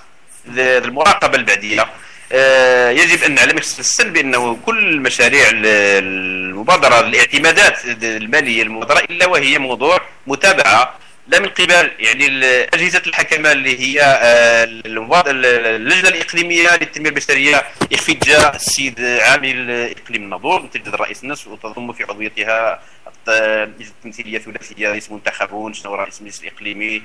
المراقبه 0.58 1.36
البعدية. 1.38 1.86
آه، 2.32 2.90
يجب 2.90 3.24
أن 3.24 3.36
نعلم 3.36 3.58
السن 3.58 4.14
بأنه 4.14 4.58
كل 4.66 4.78
المشاريع 4.78 5.44
المبادرة 5.54 7.00
الاعتمادات 7.00 7.86
المالية 8.04 8.64
المبادرة 8.64 9.00
إلا 9.00 9.26
وهي 9.26 9.58
موضوع 9.58 10.02
متابعة 10.28 10.96
لا 11.28 11.40
من 11.40 11.48
قبل. 11.48 11.92
يعني 12.00 12.44
أجهزة 12.74 13.02
الحكمة 13.08 13.52
اللي 13.52 13.80
هي 13.80 14.02
آه، 14.02 14.64
اللجنة 14.64 16.10
الإقليمية 16.10 16.76
للتنمية 16.76 17.10
البشرية 17.10 17.64
يخفي 17.92 18.14
جاء 18.14 18.56
السيد 18.56 19.02
عامل 19.02 19.72
إقليم 19.72 20.24
النظور 20.24 20.62
متجدد 20.62 20.96
رئيس 20.96 21.24
النصف 21.24 21.48
وتضم 21.48 21.94
في 21.94 22.04
عضويتها 22.04 22.82
التمثيلية 23.28 24.40
ثلاثيه 24.40 24.90
رئيس 24.90 25.12
منتخبون 25.12 25.74
شنو 25.74 25.96
رئيس 25.96 26.20
المجلس 26.20 26.42
الإقليمي. 26.42 27.02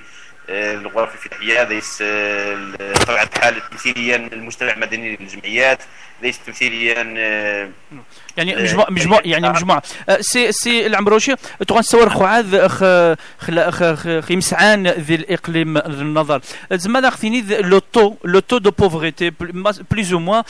الغرف 0.48 1.14
الفتحيه 1.14 1.62
ليس 1.62 2.02
بطبيعه 2.02 3.28
الحال 3.36 3.70
تمثيليا 3.70 4.16
المجتمع 4.16 4.72
المدني 4.72 5.16
للجمعيات 5.16 5.78
ليس 6.22 6.38
تمثيليا 6.46 7.14
آه، 7.18 7.70
يعني 8.36 8.56
مجموع 8.56 8.86
مجموع 8.90 9.20
يعني 9.24 9.48
مجموعة. 9.48 9.82
سي 10.20 10.52
سي 10.52 10.86
العمروشي 10.86 11.34
خوعاذ 12.06 12.68
خ 12.68 12.84
خ 13.38 13.94
خ 14.20 14.30
مسعان 14.30 14.88
ذي 14.88 15.14
الإقليم 15.14 15.76
النظر. 15.76 16.40
زعما 16.72 17.00
داخليني 17.00 17.40
لو 17.60 17.78
تو 17.78 18.16
لو 18.24 18.40
تو 18.40 18.58
دو 18.58 18.70
بوفريتي 18.70 19.30
بليز 19.90 20.12
أو 20.12 20.18
موان 20.18 20.42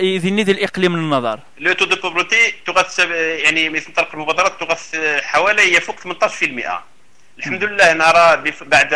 ذي 0.00 0.42
ذي 0.42 0.52
الإقليم 0.52 0.94
النظر. 0.94 1.40
لو 1.58 1.72
تو 1.72 1.84
دو 1.84 1.96
بوفريتي 1.96 2.54
تغث 2.66 2.98
يعني 3.44 3.68
مثل 3.68 3.92
طرق 3.92 4.14
المبادرات 4.14 4.60
تغث 4.60 4.96
حوالي 5.22 5.74
يفوق 5.74 5.96
18% 6.00 6.95
الحمد 7.38 7.64
لله 7.64 7.92
نرى 7.92 8.52
بعد 8.66 8.92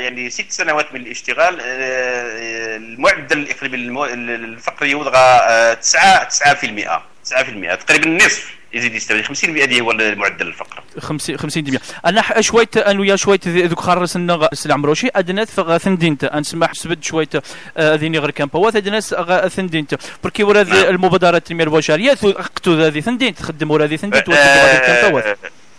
يعني 0.00 0.30
ست 0.30 0.52
سنوات 0.52 0.94
من 0.94 1.00
الاشتغال 1.00 1.58
آه، 1.60 2.76
المعدل 2.76 3.38
الإقليمي 3.38 4.04
الفقري 4.34 4.90
يوضغى 4.90 5.76
9 5.76 6.28
9% 6.28 7.02
9% 7.24 7.74
تقريبا 7.74 8.06
النصف 8.06 8.54
يزيد 8.74 8.94
يستوي 8.94 9.22
50% 9.22 9.28
هذه 9.44 9.80
هو 9.80 9.90
المعدل 9.90 10.46
الفقر 10.46 10.82
50 10.98 11.38
50% 11.78 11.80
أنا 12.06 12.40
شويت 12.40 12.76
أنا 12.76 13.00
ويا 13.00 13.16
شويت 13.16 13.48
ذوك 13.48 13.80
خرس 13.80 14.18
سلام 14.52 14.86
روشي 14.86 15.08
ادنات 15.16 15.48
ثندينت. 15.78 16.24
نسمح 16.24 16.72
سبد 16.72 17.04
شويت 17.04 17.36
آه، 17.76 17.94
ذيني 17.94 18.18
غير 18.18 18.30
كامبوات 18.30 18.76
ادنات 18.76 19.02
ثندينت. 19.48 19.94
بركي 20.24 20.42
ورا 20.42 20.62
نعم. 20.62 20.76
المبادره 20.76 21.36
التنميه 21.36 21.64
البشريه 21.64 22.18
أقتو 22.24 22.80
ذي 22.80 23.00
ثندينت 23.00 23.38
تخدم 23.38 23.70
ورا 23.70 23.86
ذي 23.86 23.96
ثندينت 23.96 24.28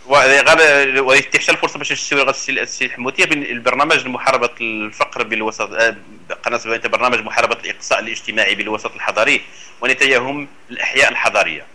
ويتيحش 0.06 1.50
الفرصة 1.50 1.78
باش 1.78 1.92
نشتري 1.92 2.22
السي 2.62 2.90
حموتيه 2.90 3.24
البرنامج 3.24 4.06
لمحاربه 4.06 4.50
الفقر 4.60 5.22
بالوسط 5.22 5.72
آه، 5.72 5.96
قناة 6.42 6.60
برنامج 6.84 7.20
محاربة 7.20 7.56
الإقصاء 7.64 8.00
الاجتماعي 8.00 8.54
بالوسط 8.54 8.94
الحضري 8.94 9.40
ونتاياهم 9.80 10.48
الأحياء 10.70 11.10
الحضارية. 11.10 11.66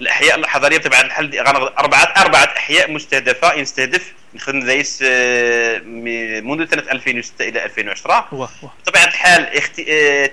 الأحياء 0.00 0.38
الحضريه 0.38 0.78
بطبيعة 0.78 1.00
الحال 1.00 1.38
اربعه 1.78 2.02
أربعة 2.16 2.44
أحياء 2.56 2.90
مستهدفة 2.90 3.54
يستهدف 3.54 4.12
نخدم 4.36 4.60
دايس 4.60 5.00
آه، 5.06 5.78
منذ 6.40 6.70
سنة 6.70 6.82
2006 6.92 7.48
إلى 7.48 7.64
2010 7.64 8.28
واه 8.32 8.48
واه 8.62 8.72
بطبيعة 8.86 9.04
الحال 9.04 9.56
اخت... 9.58 9.80
آه، 9.88 10.30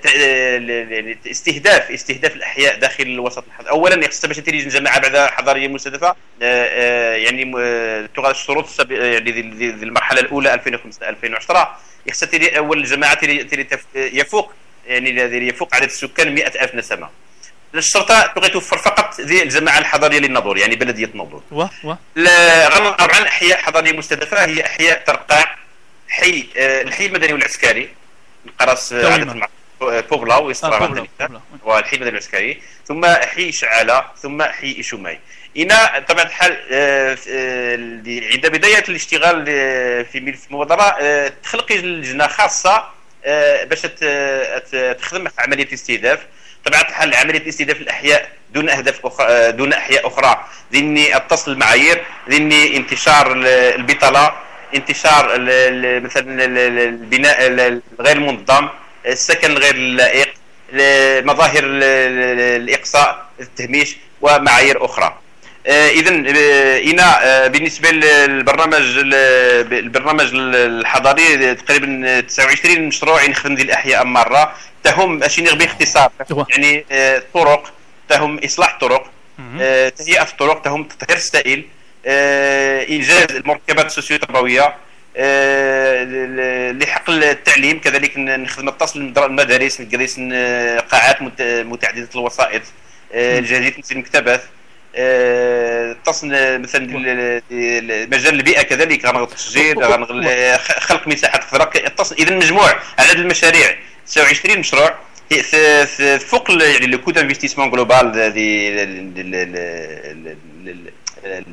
استهداف 1.32 1.92
استهداف 1.92 2.36
الأحياء 2.36 2.80
داخل 2.80 3.04
الوسط 3.04 3.44
الحضري 3.48 3.70
اولا 3.70 4.08
خصها 4.08 4.28
باش 4.28 4.38
تريد 4.38 4.68
جماعة 4.70 5.00
بعد 5.00 5.30
حضارية 5.30 5.68
مستهدفة 5.68 6.16
آه، 6.42 7.16
يعني 7.16 7.46
تغادر 8.16 8.32
الشروط 8.32 8.66
يعني 8.92 9.32
المرحلة 9.84 10.20
الأولى 10.22 10.54
2005 10.54 11.10
2010 11.10 11.78
خصها 12.12 12.28
تري 12.30 12.58
أول 12.58 12.86
تف- 13.64 13.86
يفوق 13.96 14.54
يعني 14.88 15.10
يفوق 15.48 15.76
عدد 15.76 15.84
السكان 15.86 16.36
100000 16.36 16.76
نسمة. 16.76 17.10
الشرطه 17.76 18.28
تبغي 18.28 18.50
توفر 18.50 18.78
فقط 18.78 19.22
ذي 19.22 19.44
الجماعة 19.44 19.78
الحضارية 19.78 20.20
للناظور 20.20 20.58
يعني 20.58 20.76
بلديه 20.76 21.06
الناظور. 21.06 21.44
لا 22.16 22.70
غنى 22.70 22.92
طبعا 22.92 23.28
أحياء 23.28 23.58
حضارية 23.58 23.92
مستهدفة 23.92 24.46
هي 24.46 24.66
أحياء 24.66 25.04
ترقع 25.04 25.56
حي 26.10 26.48
آه، 26.58 26.82
الحي 26.82 27.06
المدني 27.06 27.34
والعسكري 27.34 27.90
مع 29.34 29.48
آه، 29.82 30.00
بوبلا 30.00 30.36
آه،. 30.36 30.40
بوبلا. 30.80 31.08
والحي 31.64 31.96
المدني 31.96 32.12
والعسكري. 32.12 32.62
ثم 32.88 33.06
حي 33.06 33.52
شعاله 33.52 34.06
ثم 34.22 34.44
حي 34.44 34.84
شماي 34.84 35.20
هنا 35.58 36.00
طبعا 36.08 36.24
الحال 36.24 36.58
آه، 36.72 37.18
آه، 37.30 37.76
عند 38.34 38.48
بداية 38.48 38.84
الاشتغال 38.90 39.46
في 40.06 40.20
ملف 40.20 40.48
المبادرة 40.52 40.96
آه، 41.02 41.34
تخلق 41.44 41.72
لجنة 41.72 42.28
خاصة 42.28 42.84
باش 43.66 43.82
تخدم 45.02 45.28
في 45.28 45.42
عملية 45.42 45.64
الاستهداف. 45.64 46.20
طبعا 46.66 46.82
الحال 46.82 47.16
عملية 47.16 47.38
الاستهداف 47.40 47.78
الأحياء 47.82 48.30
دون 48.54 48.70
أهداف 48.70 49.06
أخرى 49.06 49.28
آه، 49.28 49.50
دون 49.50 49.74
أحياء 49.74 50.08
أخرى. 50.08 50.46
ذني 50.74 51.16
أتصل 51.16 51.52
المعايير 51.52 52.04
ذني 52.30 52.78
انتشار 52.78 53.32
ال- 53.34 53.48
البطالة 53.48 54.34
انتشار 54.76 55.26
مثلا 56.00 56.46
ال- 56.46 56.58
ال- 56.58 56.80
البناء 56.80 57.48
ال- 57.48 57.82
الغير 58.00 58.20
منظم 58.20 58.70
السكن 59.06 59.52
الغير 59.52 59.76
اللائق 59.76 60.34
مظاهر 61.26 61.64
ال- 61.64 61.84
ال- 61.84 62.62
الإقصاء 62.64 63.26
التهميش 63.40 63.98
ومعايير 64.22 64.86
أخرى. 64.86 65.18
اذا 65.68 66.10
هنا 66.92 67.24
آه، 67.26 67.48
بالنسبة 67.48 67.90
للبرنامج 67.92 68.98
ال- 68.98 69.74
البرنامج 69.74 70.30
الحضاري 70.34 71.56
تقريبا 71.56 72.20
29 72.20 72.88
مشروع 72.88 73.24
يخدم 73.24 73.56
ديال 73.56 73.68
الأحياء 73.68 74.06
مرة. 74.06 74.56
تهم 74.84 75.24
أشي 75.24 75.42
نغ 75.42 75.56
باختصار. 75.56 76.12
يعني 76.50 76.86
آه، 76.92 77.24
طرق 77.34 77.74
تهم 78.10 78.40
إصلاح 78.46 78.78
طرق 78.82 79.12
آه، 79.62 79.90
تهيئة 79.90 80.22
الطرق 80.22 80.62
تهم 80.62 80.84
تطهير 80.84 81.18
السائل 81.18 81.64
آه، 82.06 82.88
إنجاز 82.90 83.32
المركبات 83.32 83.86
السوسيو 83.86 84.18
تربويه 84.18 84.76
آه، 85.18 86.04
لحقل 86.72 87.24
التعليم 87.24 87.80
كذلك 87.80 88.18
نخدم 88.18 88.70
المدر- 88.96 89.26
المدارس 89.26 89.82
نجلس 89.82 90.20
قاعات 90.92 91.22
مت- 91.22 91.42
متعددة 91.42 92.10
الوسائط 92.16 92.62
آه، 93.14 93.40
الجاهزيه 93.40 93.70
تنزيل 93.70 93.98
المكتبات. 93.98 94.44
آه، 94.96 95.92
اتصل 95.92 96.28
مثلا 96.62 96.86
ال- 96.86 97.42
ال- 97.52 98.10
مجال 98.10 98.34
البيئة 98.34 98.62
كذلك 98.62 99.06
غنغ 99.06 99.24
التشجير 99.24 99.80
غنغ 99.80 100.58
خ- 100.58 100.80
خلق 100.80 101.08
مساحات 101.08 101.44
خضراء 101.44 101.88
اتصل 101.88 102.16
اذا 102.16 102.36
مجموع 102.36 102.76
عدد 103.00 103.20
المشاريع 103.20 103.76
29 104.08 104.60
مشروع 104.60 104.96
فوق 106.20 106.52
يعني 106.52 106.88
لو 106.88 107.02
كو 107.02 107.12
دانفستيسمون 107.12 107.72
جلوبال 107.72 108.12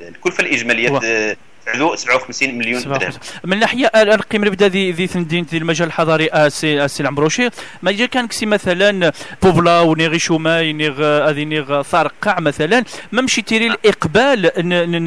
الكلفة 0.08 0.40
الإجمالية 0.42 0.88
آه، 1.70 1.72
تعدو 1.72 1.96
57 1.96 2.58
مليون 2.58 2.82
درهم. 2.82 3.12
من 3.44 3.58
ناحية 3.58 3.86
القيم 3.86 4.42
اللي 4.42 4.50
بدأ 4.50 4.68
ذي 4.68 4.92
ذي 4.92 5.06
تندين 5.06 5.46
ذي 5.50 5.58
المجال 5.58 5.88
الحضاري 5.88 6.28
اسي 6.28 6.84
اسي 6.84 7.02
العمروشي. 7.02 7.48
ما 7.82 7.92
جا 7.92 8.06
كان 8.06 8.26
كسي 8.26 8.46
مثلا 8.46 9.12
بوبلا 9.42 9.80
ونيغي 9.80 10.18
شوماي 10.18 10.72
نيغ 10.72 11.02
هذه 11.30 11.44
نيغ 11.44 11.82
ثارقع 11.82 12.40
مثلا 12.40 12.84
ما 13.12 13.22
مشي 13.22 13.42
تيري 13.42 13.66
الإقبال 13.66 14.50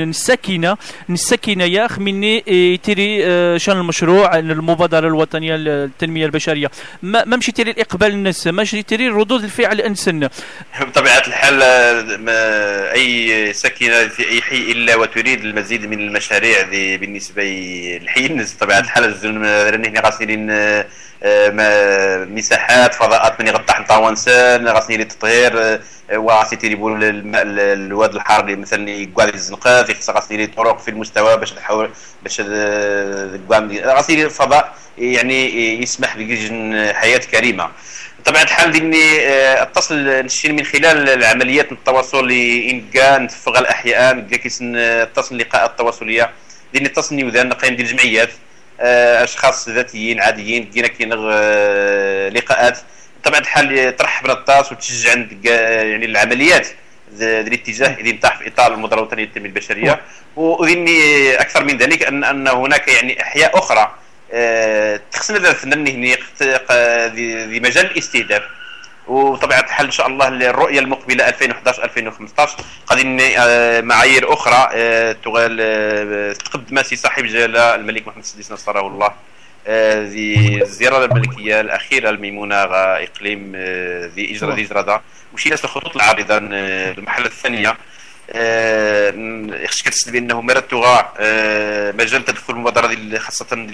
السكينه 0.02 0.78
السكينه 1.10 1.64
يا 1.64 1.86
اخ 1.86 2.00
مني 2.00 2.44
إيه، 2.48 2.78
تيري 2.78 3.26
آه، 3.26 3.58
شان 3.58 3.78
المشروع 3.78 4.40
المبادرة 4.40 5.08
الوطنية 5.08 5.56
للتنميه 5.56 6.26
البشرية. 6.26 6.72
ما 7.02 7.26
مشي 7.26 7.52
تيري 7.52 7.72
الإقبال 7.72 8.12
الناس 8.12 8.48
ما 8.48 8.62
مشي 8.62 8.84
تيري 8.84 9.08
ردود 9.08 9.44
الفعل 9.44 9.82
انسن 9.82 10.30
بطبيعة 10.82 11.24
الحال 11.28 11.60
آه، 11.64 12.94
أي 12.94 13.54
ساكنة 13.54 14.08
في 14.08 14.30
أي 14.30 14.42
حي 14.42 14.72
إلا 14.72 14.96
وتريد 14.96 15.46
المزيد 15.46 15.86
من 15.86 16.00
المشاريع 16.00 16.53
ذي 16.62 16.98
بالنسبة 16.98 17.44
للحي 17.44 18.26
الناس 18.26 18.56
بطبيعه 18.56 18.80
الحال 18.80 19.04
راني 19.72 19.88
هنا 19.88 20.02
غاسلين 20.06 20.48
آه، 20.52 22.26
مساحات 22.26 22.94
فضاءات 22.94 23.42
من 23.42 23.48
يغطى 23.48 23.74
حتى 23.74 23.94
وانسان 23.94 24.68
غاسلين 24.68 25.00
للتطهير 25.00 25.60
آه، 25.60 25.80
وغاسي 26.14 26.56
ال- 27.36 27.60
الواد 27.60 28.16
الحار 28.16 28.40
اللي 28.44 28.56
مثلا 28.56 28.90
يقعد 28.90 29.34
الزنقات 29.34 29.90
يخص 29.90 30.10
غاسلين 30.10 30.48
طرق 30.48 30.80
في 30.80 30.92
المستوى 30.92 31.38
باش 31.38 31.54
نحاول 31.54 31.90
باش 32.24 32.42
غاسلين 33.86 34.26
الفضاء 34.26 34.74
يعني 34.98 35.82
يسمح 35.82 36.18
بجن 36.18 36.92
حياة 36.94 37.18
كريمة. 37.18 37.70
بطبيعه 38.24 38.44
الحال 38.44 38.72
ديني 38.72 39.28
آه، 39.28 39.62
أتصل 39.62 40.26
نشين 40.26 40.56
من 40.56 40.64
خلال 40.64 41.10
العمليات 41.10 41.72
التواصل 41.72 42.32
إنكا 42.32 43.18
نتفق 43.18 43.58
الأحياء 43.58 44.16
نلقى 44.16 44.38
كيسن 44.38 44.76
اتصل 44.76 45.36
اللقاءات 45.36 45.70
التواصلية. 45.70 46.32
ديني 46.74 46.86
اتصل 46.86 47.16
نيوذان 47.16 47.54
قيم 47.54 47.76
ديال 47.76 47.88
الجمعيات 47.88 48.30
آه، 48.80 49.24
أشخاص 49.24 49.70
ذاتيين 49.70 50.20
عاديين 50.22 50.70
لقينا 50.72 50.88
كاين 50.88 51.14
آه، 51.14 52.30
لقاءات. 52.30 52.80
بطبيعه 53.22 53.40
الحال 53.40 53.96
ترحب 53.96 54.28
بالطاس 54.28 54.72
وتشجع 54.72 55.14
يعني 55.82 56.06
العمليات 56.06 56.68
ذا 57.16 57.40
الاتجاه 57.40 57.98
اللي 58.00 58.12
نتاح 58.12 58.38
في 58.38 58.48
إطار 58.48 58.74
المبادره 58.74 58.98
الوطنية 58.98 59.24
للتنمية 59.24 59.50
البشرية. 59.50 60.02
وذني 60.36 61.32
أكثر 61.36 61.64
من 61.64 61.78
ذلك 61.78 62.04
أن 62.04 62.24
أن 62.24 62.48
هناك 62.48 62.88
يعني 62.88 63.22
أحياء 63.22 63.58
أخرى 63.58 63.96
تخصنا 65.12 65.38
ذا 65.40 65.50
الفنان 65.50 65.88
هني 65.88 66.18
ذي 67.46 67.60
مجال 67.60 67.86
الاستهداف. 67.86 68.44
وطبيعه 69.08 69.60
الحال 69.60 69.86
إن 69.86 69.92
شاء 69.92 70.08
الله 70.08 70.28
الرؤية 70.28 70.80
المقبلة 70.80 71.28
2011 71.28 71.84
2015 71.84 72.58
قادين 72.88 73.20
آه، 73.22 73.82
معايير 73.82 74.34
أخرى 74.34 74.70
آه، 74.74 75.12
تغال 75.12 75.58
آه، 75.62 76.34
تقدم 76.34 76.84
سي 76.84 76.96
صاحب 76.96 77.26
جلالة 77.26 77.76
الملك 77.76 78.08
محمد 78.08 78.24
السادس 78.24 78.52
نصره 78.52 78.88
الله 78.88 79.12
ذي 80.04 80.66
الأخيرة 81.62 82.10
الميمونه 82.10 82.64
غا 82.64 83.04
اقليم 83.04 83.52
آه، 83.56 84.06
ذي 84.06 84.32
اجرا 84.32 84.56
ذي 84.56 84.62
اجرادا 84.66 85.02
وشي 85.34 85.54
الخطوط 85.64 85.96
العارضة 85.96 86.38
المرحلة 86.38 87.26
الثانية. 87.26 87.70
آه، 87.70 87.78
خصك 89.68 89.86
كتسد 89.86 90.12
بأنه 90.12 90.42
مرات 90.42 90.72
تغا 90.72 91.14
آه، 91.20 91.92
مجال 91.92 92.26
تدخل 92.26 92.54
المبادرة 92.54 92.88
ديال 92.88 93.20
خاصة 93.20 93.46
ديال 93.56 93.66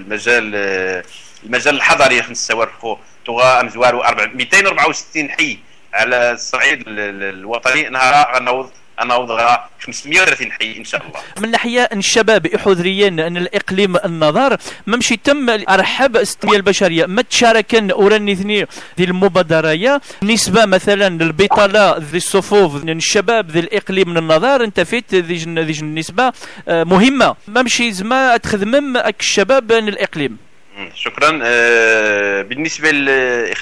المجال 0.00 0.52
آه، 0.54 1.04
المجال 1.46 1.74
الحضري 1.74 2.22
خصنا 2.22 2.32
نستوافقوا 2.32 2.96
تغا 3.26 3.60
امزوار 3.60 3.94
264 4.34 5.30
حي 5.30 5.58
على 5.94 6.32
الصعيد 6.32 6.80
ال- 6.88 6.98
ال- 7.00 7.34
الوطني 7.38 7.88
نهار 7.88 8.34
غنوض 8.36 8.70
غنوض 9.02 9.30
غا 9.30 9.64
530 9.80 10.52
حي 10.52 10.76
إن 10.78 10.84
شاء 10.84 11.02
الله. 11.06 11.20
من 11.40 11.50
ناحية 11.50 11.88
الشباب 11.92 12.46
يحذريا 12.46 13.08
أن 13.08 13.36
الإقليم 13.36 13.96
النظر 13.96 14.56
ما 14.86 14.96
مشي 14.96 15.16
تم 15.16 15.50
ارحب 15.50 16.16
التنميه 16.16 16.56
البشرية. 16.56 17.06
ما 17.06 17.22
تشاركن 17.22 17.90
أوراني 17.90 18.34
ثني 18.34 18.66
ذي 18.98 19.04
المبادرة؟ 19.04 20.00
نسبه 20.22 20.64
مثلا 20.64 21.06
البطاله 21.06 21.96
ذي 21.98 22.16
الصفوف 22.16 22.84
الشباب 22.84 23.50
ذي 23.50 23.60
الإقليم 23.60 24.18
النظر 24.18 24.64
أنت 24.64 24.80
فيت 24.80 25.14
ذي 25.14 25.44
النسبة 25.80 26.32
آه، 26.68 26.84
مهمة. 26.84 27.36
ما 27.48 27.62
مشي 27.62 27.92
زعما 27.92 28.36
تخدمم 28.36 28.96
الشباب 28.96 29.72
الإقليم. 29.72 30.49
شكرا. 30.94 31.40
آه، 31.42 32.42
بالنسبة. 32.42 32.88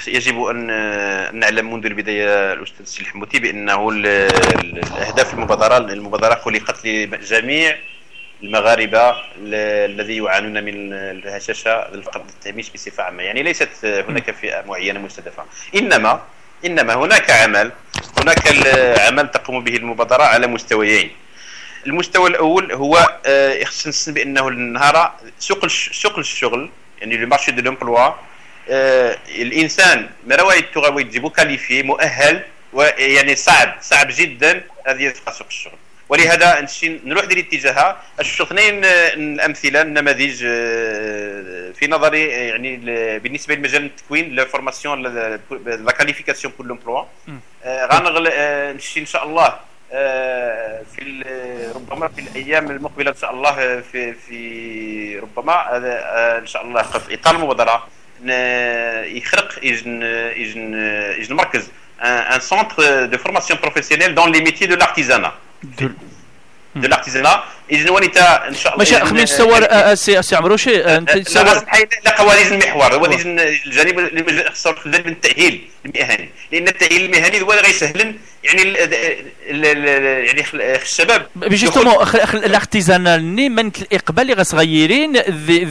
يجب 0.07 0.41
أن 0.43 0.67
آه، 0.71 1.31
نعلم 1.31 1.73
منذ 1.73 1.85
البداية 1.85 2.53
الأستاذ 2.53 2.85
سي 2.85 3.01
الحموتي 3.01 3.39
بأنه 3.39 3.89
ال- 3.89 4.05
ال- 4.05 4.77
الأهداف 4.77 5.33
المبادرة 5.33 5.77
المبادرة 5.77 6.35
خلقت 6.35 6.85
لجميع 6.85 7.77
المغاربة 8.43 9.09
ال- 9.09 9.91
الذي 9.91 10.17
يعانون 10.17 10.63
من 10.63 10.93
الهشاشة 10.93 11.71
الفقر 11.71 12.21
التهميش 12.29 12.69
بصفة 12.69 13.03
عامة. 13.03 13.23
يعني 13.23 13.43
ليست 13.43 13.69
هناك 13.85 14.31
فئة 14.31 14.61
معينة 14.67 14.99
مستهدفة. 14.99 15.45
إنما 15.75 16.21
إنما 16.65 16.93
هناك 16.93 17.31
عمل 17.31 17.71
هناك 18.17 18.47
العمل 18.47 19.31
تقوم 19.31 19.63
به 19.63 19.75
المبادرة 19.75 20.23
على 20.23 20.47
مستويين. 20.47 21.09
المستوى 21.87 22.29
الأول 22.29 22.71
هو 22.71 23.09
آه، 23.25 23.63
خصنا 23.63 24.13
بأنه 24.15 24.47
النهار 24.47 25.13
سوق 25.39 25.67
سوق 25.91 26.19
الشغل 26.19 26.69
يعني 27.01 27.17
le 27.17 27.27
marché 27.27 27.51
de 27.51 27.61
l'emploi 27.61 28.13
الإنسان 29.29 30.09
مروى 30.27 30.55
يتغوي 30.55 31.01
يجيبو 31.01 31.29
qualifié 31.29 31.83
مؤهل 31.83 32.43
ويعني 32.73 33.35
صعب 33.35 33.77
صعب 33.81 34.07
جدا 34.11 34.63
هذه 34.87 35.03
يدخل 35.03 35.33
سوق 35.33 35.47
الشغل. 35.47 35.73
ولهذا 36.09 36.67
نروح 36.83 37.25
ديال 37.25 37.39
الاتجاه 37.39 37.97
أشوف 38.19 38.51
اثنين 38.51 38.85
الامثله 38.85 39.81
النماذج 39.81 40.37
في 41.73 41.87
نظري 41.89 42.27
يعني 42.27 42.77
بالنسبة 43.19 43.55
لمجال 43.55 43.85
التكوين 43.85 44.35
la 44.35 44.45
formation 44.45 45.03
la 45.63 45.91
qualification 45.97 46.53
pour 46.57 46.67
l'emploi 46.67 47.03
غنغل 47.65 48.31
نشي 48.75 48.99
إن 48.99 49.05
شاء 49.05 49.23
الله. 49.23 49.68
في 49.89 51.23
ربما 51.75 52.07
في 52.07 52.21
الأيام 52.21 52.71
المقبلة 52.71 53.11
إن 53.11 53.15
شاء 53.15 53.31
الله 53.31 53.81
في 53.91 54.13
في 54.13 55.19
ربما 55.19 55.77
إن 56.37 56.47
شاء 56.47 56.65
الله 56.65 56.81
في 56.81 57.13
إطار 57.13 57.35
المبادرة 57.35 57.87
يخرق 59.17 59.59
يجن 59.63 60.01
يجن 60.35 60.73
يجن 61.19 61.35
مركز 61.35 61.67
un 62.01 62.39
centre 62.39 63.05
de 63.05 63.17
formation 63.17 63.59
professionnelle 63.61 64.15
dans 64.15 64.31
les 64.31 64.39
métiers 64.39 64.65
de 64.65 64.75
l'artisanat 64.75 65.33
de 66.75 66.87
l'artisanat 66.87 67.43
اذا 67.71 67.91
ونيت 67.91 68.17
إن 68.17 68.53
شاء 68.55 68.73
الله 68.73 68.77
ماشي 68.77 69.05
خمين 69.05 69.25
تصور 69.25 69.95
سي 69.95 70.21
سي 70.21 70.35
عمروشي 70.35 70.85
انت 70.85 71.11
تصور 71.11 71.65
لا 72.05 72.11
قواليز 72.17 72.51
المحور 72.51 72.93
هو 72.95 73.05
الجانب 73.05 73.99
الجانب 73.99 75.07
التاهيل 75.07 75.69
المهني. 75.85 76.29
لأن 76.51 76.67
التأهيل 76.67 77.05
المهني 77.05 77.41
هو 77.41 77.51
اللي 77.51 77.63
غيسهل 77.63 78.15
يعني 78.43 78.61
يعني 80.25 80.45
الشباب 80.53 81.27
جوستومون 81.35 81.95
الارتيزانال 82.33 83.35
ني 83.35 83.49
من 83.49 83.71
الاقبال 83.81 84.21
اللي 84.21 84.33
غصغيرين 84.33 85.17
ذي 85.17 85.63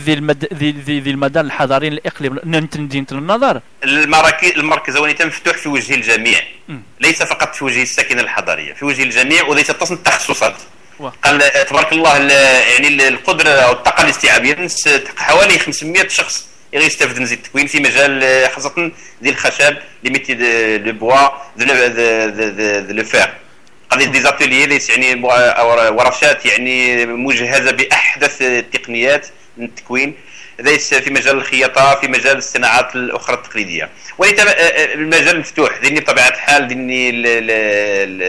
ذي 0.88 1.11
المدار 1.11 1.44
الحضاري 1.44 1.88
الاقليم 1.88 2.38
ننتندين 2.44 3.07
النظر. 3.12 3.61
المراكز 3.85 4.50
المركز 4.50 4.96
هو 4.96 5.07
مفتوح 5.24 5.57
في 5.57 5.68
وجه 5.68 5.94
الجميع. 5.94 6.40
ليس 7.00 7.22
فقط 7.22 7.54
في 7.54 7.64
وجه 7.64 7.83
الساكنة 7.83 8.20
الحضارية 8.22 8.72
في 8.74 8.85
وجه 8.85 9.02
الجميع 9.02 9.44
وليس 9.44 9.66
تصل 9.66 9.94
التخصصات 9.94 10.54
قال 11.24 11.66
تبارك 11.68 11.92
الله 11.92 12.16
يعني 12.18 13.09
القدرة 13.09 13.50
أو 13.50 13.72
الطاقه 13.72 14.04
الاستيعابيه 14.04 14.68
حوالي 15.16 15.59
500 15.59 16.09
شخص 16.09 16.47
يستافد 16.72 17.18
من 17.18 17.26
زيت. 17.26 17.38
التكوين 17.38 17.66
في 17.66 17.81
مجال 17.81 18.48
خاصة 18.50 18.92
ديال 19.20 19.35
الخشب 19.35 19.76
les 20.02 20.11
métiers 20.11 20.34
de 20.78 20.92
bois 20.92 21.28
de 21.56 21.64
le 22.94 23.04
fer. 23.04 23.28
قضية 23.90 24.07
des 24.06 24.20
ateliers 24.20 24.78
يعني 24.88 25.22
ورشات 25.90 26.46
يعني 26.46 27.07
مجهزة 27.07 27.70
بأحدث 27.70 28.42
التقنيات 28.42 29.26
من 29.57 29.64
التكوين. 29.64 30.14
ليس 30.61 30.94
في 30.94 31.11
مجال 31.11 31.37
الخياطة 31.37 32.00
في 32.00 32.09
مجال 32.09 32.37
الصناعات 32.37 32.96
الأخرى 32.96 33.37
التقليدية. 33.37 33.88
وليت 34.18 34.40
المجال 34.40 35.38
مفتوح 35.40 35.78
ذني 35.85 36.00
بطبيعة 36.00 36.28
الحال 36.28 36.68
ذني 36.68 37.11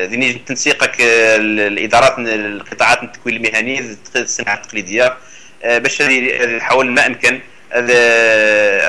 ذني 0.06 0.34
تنسيقك 0.34 0.96
الإدارات 1.00 2.16
القطاعات 2.20 3.04
التكوين 3.04 3.36
المهني 3.36 3.98
الصناعه 4.16 4.56
التقليدية. 4.56 5.18
باش 5.64 6.02
نحاول 6.02 6.92
ما 6.92 7.08
أمكن. 7.08 7.40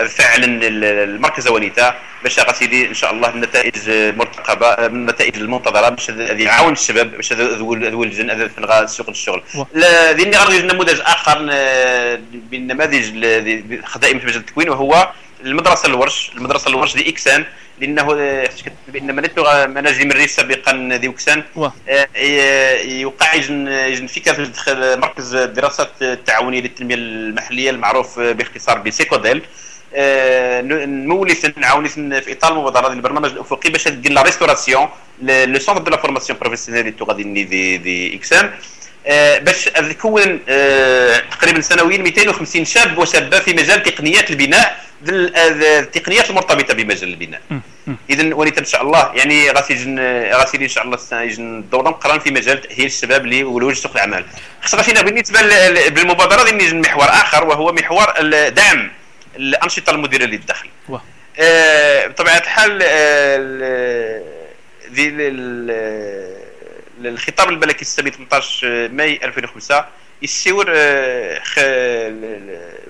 فعلا 0.09 0.69
المركز 0.69 1.49
ونيتا 1.49 1.95
باش 2.23 2.39
غاسيدي 2.41 2.87
إن 2.87 2.95
شاء 2.95 3.13
الله 3.13 3.29
النتائج 3.29 3.73
المرتقبه 3.89 4.67
النتائج 4.67 5.37
المنتظرة 5.37 5.89
باش 5.89 6.09
يعاون 6.19 6.73
الشباب 6.73 7.11
باش 7.11 7.33
ذو 7.33 8.03
الجن 8.03 8.31
هذا 8.31 8.49
في 8.49 8.87
سوق 8.87 9.09
الشغل 9.09 9.43
ذي 10.17 10.31
غادي 10.37 10.63
نموذج 10.63 11.01
آخر 11.01 11.39
بالنماذج 12.33 13.11
دائما 14.01 14.19
في 14.21 14.27
مجال 14.27 14.37
التكوين 14.37 14.69
وهو 14.71 15.09
المدرسة 15.45 15.89
الورش 15.89 16.31
المدرسة 16.35 16.69
الورش 16.69 16.95
دي 16.95 17.09
إكسان. 17.09 17.45
لأنه 17.81 18.07
بأن 18.89 19.17
منت 19.17 19.39
مناجم 19.69 20.11
الريس 20.11 20.37
سابقا 20.37 20.89
ذي 20.93 21.09
وكسان 21.09 21.43
يوقع 22.85 23.35
يجن 23.35 23.69
يجن 23.69 24.07
فكره 24.07 24.51
مركز 24.97 25.35
الدراسات 25.35 25.91
التعاونيه 26.03 26.61
للتنمية 26.61 26.95
المحلية 26.95 27.71
المعروف 27.71 28.21
باختصار 28.21 28.79
بسيكوديل. 28.79 29.43
نولي 29.95 31.35
نعاوني 31.57 31.89
في 31.89 32.33
إطار 32.33 32.53
المبادرة 32.53 32.81
ديال 32.89 32.97
البرنامج 32.97 33.31
الأفقي 33.31 33.71
باش 33.71 33.89
دير 33.89 34.13
لا 34.13 34.23
ريستوراسيون 34.23 34.89
لو 35.23 35.59
سونتر 35.59 35.83
دو 35.83 35.91
لا 35.91 35.97
فورماسيون 35.97 36.39
بروفيسيونيل 36.39 36.87
اللي 36.87 37.05
غادي 37.05 37.45
دي 37.45 37.77
دي 37.77 38.17
إكسان. 38.17 38.51
باش 39.41 39.65
تكون 39.65 40.47
تقريبا 41.31 41.61
سنويا 41.61 41.99
250 41.99 42.65
شاب 42.65 42.99
وشابة 42.99 43.39
في 43.39 43.53
مجال 43.53 43.83
تقنيات 43.83 44.31
البناء 44.31 44.85
التقنيات 45.09 46.31
المرتبطة 46.31 46.75
بمجال 46.75 47.09
البناء. 47.09 47.41
اذا 48.11 48.35
وليت 48.35 48.59
إن 48.59 48.65
شاء 48.65 48.83
الله 48.83 49.13
يعني 49.15 49.51
غاسي 49.51 49.75
غاسي 50.33 50.57
إن 50.57 50.69
شاء 50.69 50.85
الله 50.85 50.99
يجن 51.13 51.59
الدورة 51.59 51.91
مقرن 51.91 52.19
في 52.19 52.31
مجال 52.31 52.61
تأهيل 52.61 52.87
الشباب 52.87 53.27
لولوج 53.27 53.75
سوق 53.75 53.93
العمل 53.93 54.25
خص 54.63 54.75
غاشينا 54.75 55.03
بالنسبة 55.03 55.41
بالمبادرة 55.89 56.45
ديال 56.45 56.57
نجم 56.57 56.81
محور 56.81 57.09
آخر 57.09 57.45
وهو 57.45 57.73
محور 57.73 58.07
دعم 58.49 58.91
الأنشطة 59.37 59.91
المديرة 59.91 60.25
للدخل. 60.25 60.69
آه 61.39 62.07
بطبيعة 62.07 62.39
الحال 62.39 62.83
ذي 64.93 65.11
الخطاب 67.07 67.49
الملكي 67.49 67.83
السامي 67.83 68.11
18 68.11 68.89
ماي 68.93 69.21
2005 69.25 69.85
يسيور 70.23 70.67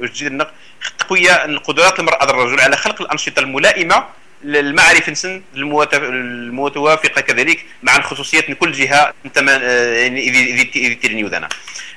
وجد 0.01 0.27
النقد 0.27 0.51
تقويه 0.99 1.33
قدرات 1.59 1.99
المرأة 2.01 2.25
الرجل 2.31 2.61
على 2.61 2.77
خلق 2.77 3.03
الأنشطة 3.03 3.41
الملائمة 3.41 4.05
للمعرفة 4.45 5.13
نسن 5.13 5.43
المتوافقة 5.55 7.21
كذلك 7.21 7.65
مع 7.83 7.97
الخصوصيات 7.97 8.49
من 8.49 8.55
كل 8.55 8.73
جهة 8.73 9.15
أنت 9.27 9.37
يعني 9.37 10.29
إذا 10.75 10.95
تيرني 10.95 11.25
وذانا 11.25 11.49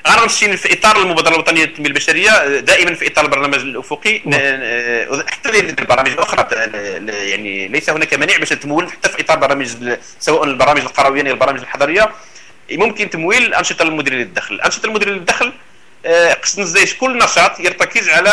غنمشي 0.08 0.58
في 0.58 0.73
إطار 0.73 1.01
المبادرة 1.01 1.34
الوطنية 1.34 1.63
للتنمية 1.63 1.89
البشرية 1.89 2.60
دائما 2.60 2.95
في 2.95 3.08
إطار 3.08 3.25
البرنامج 3.25 3.56
الأفقي. 3.60 4.19
حتى 5.27 5.60
البرامج 5.60 6.10
الأخرى 6.10 6.47
يعني 7.08 7.67
ليس 7.67 7.89
هناك 7.89 8.13
مانع 8.13 8.38
باش 8.38 8.49
تمول 8.49 8.91
حتى 8.91 9.10
في 9.10 9.21
إطار 9.21 9.38
برامج 9.38 9.67
سواء 10.19 10.43
البرامج 10.43 10.82
القروية 10.82 11.21
أو 11.21 11.27
البرامج 11.27 11.60
الحضرية. 11.60 12.12
ممكن 12.71 13.10
تمويل 13.10 13.43
الأنشطة 13.43 13.84
المديرة 13.84 14.15
للدخل. 14.15 14.56
الأنشطة 14.56 14.86
المديرة 14.86 15.10
للدخل 15.10 15.53
قصد 16.43 16.62
زي 16.62 16.86
كل 16.86 17.17
نشاط 17.17 17.60
يرتكز 17.60 18.10
على 18.10 18.29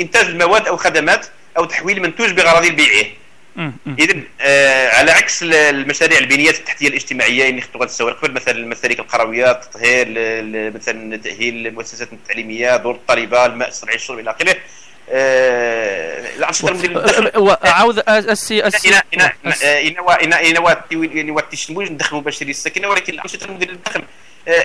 إنتاج 0.00 0.26
المواد 0.26 0.66
أو 0.66 0.76
خدمات 0.76 1.26
أو 1.58 1.64
تحويل 1.64 2.02
منتوج 2.02 2.30
بغرض 2.30 2.66
بيعه 2.66 3.06
اذا 3.98 4.20
آه 4.40 4.88
على 4.88 5.10
عكس 5.10 5.42
المشاريع 5.42 6.18
البنيات 6.18 6.54
التحتيه 6.58 6.88
الاجتماعيه 6.88 7.50
اللي 7.50 7.60
خطوات 7.60 7.88
السوق 7.88 8.10
قبل 8.10 8.32
مثلا 8.32 8.54
المسالك 8.54 9.00
القرويات 9.00 9.64
التطهير 9.64 10.06
مثلا 10.70 11.16
تاهيل 11.16 11.66
المؤسسات 11.66 12.12
التعليميه 12.12 12.76
دور 12.76 12.94
الطلبه 12.94 13.46
الماء 13.46 13.68
الصناعي 13.68 13.96
الشرب 13.96 14.18
إلى 14.18 14.30
اخره 14.30 14.56
عاود 17.62 18.02
السي 18.08 18.66
السي 18.66 19.00
إنا 19.14 19.32
إنا 19.40 21.38
التشموج 21.38 21.90
ندخل 21.90 22.16
مباشر 22.16 22.46
السكنه 22.46 22.88
ولكن 22.88 23.12
الانشطه 23.12 23.44
المديريه 23.44 23.72
للدخل 23.72 24.02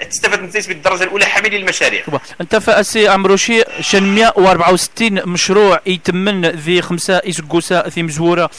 تستفاد 0.09 0.41
من 0.41 0.49
بالدرجه 0.67 1.03
الأولى 1.03 1.25
حاملي 1.25 1.57
المشاريع. 1.57 2.03
أنت 2.41 2.55
فأسي 2.55 3.07
عمروشي 3.07 3.63
شن 3.81 4.03
164 4.03 5.29
مشروع 5.29 5.81
يتمن 5.85 6.45
ذي 6.45 6.81
خمسة 6.81 7.17
اسكوسا 7.17 7.89
في 7.89 8.03
مزورة 8.03 8.49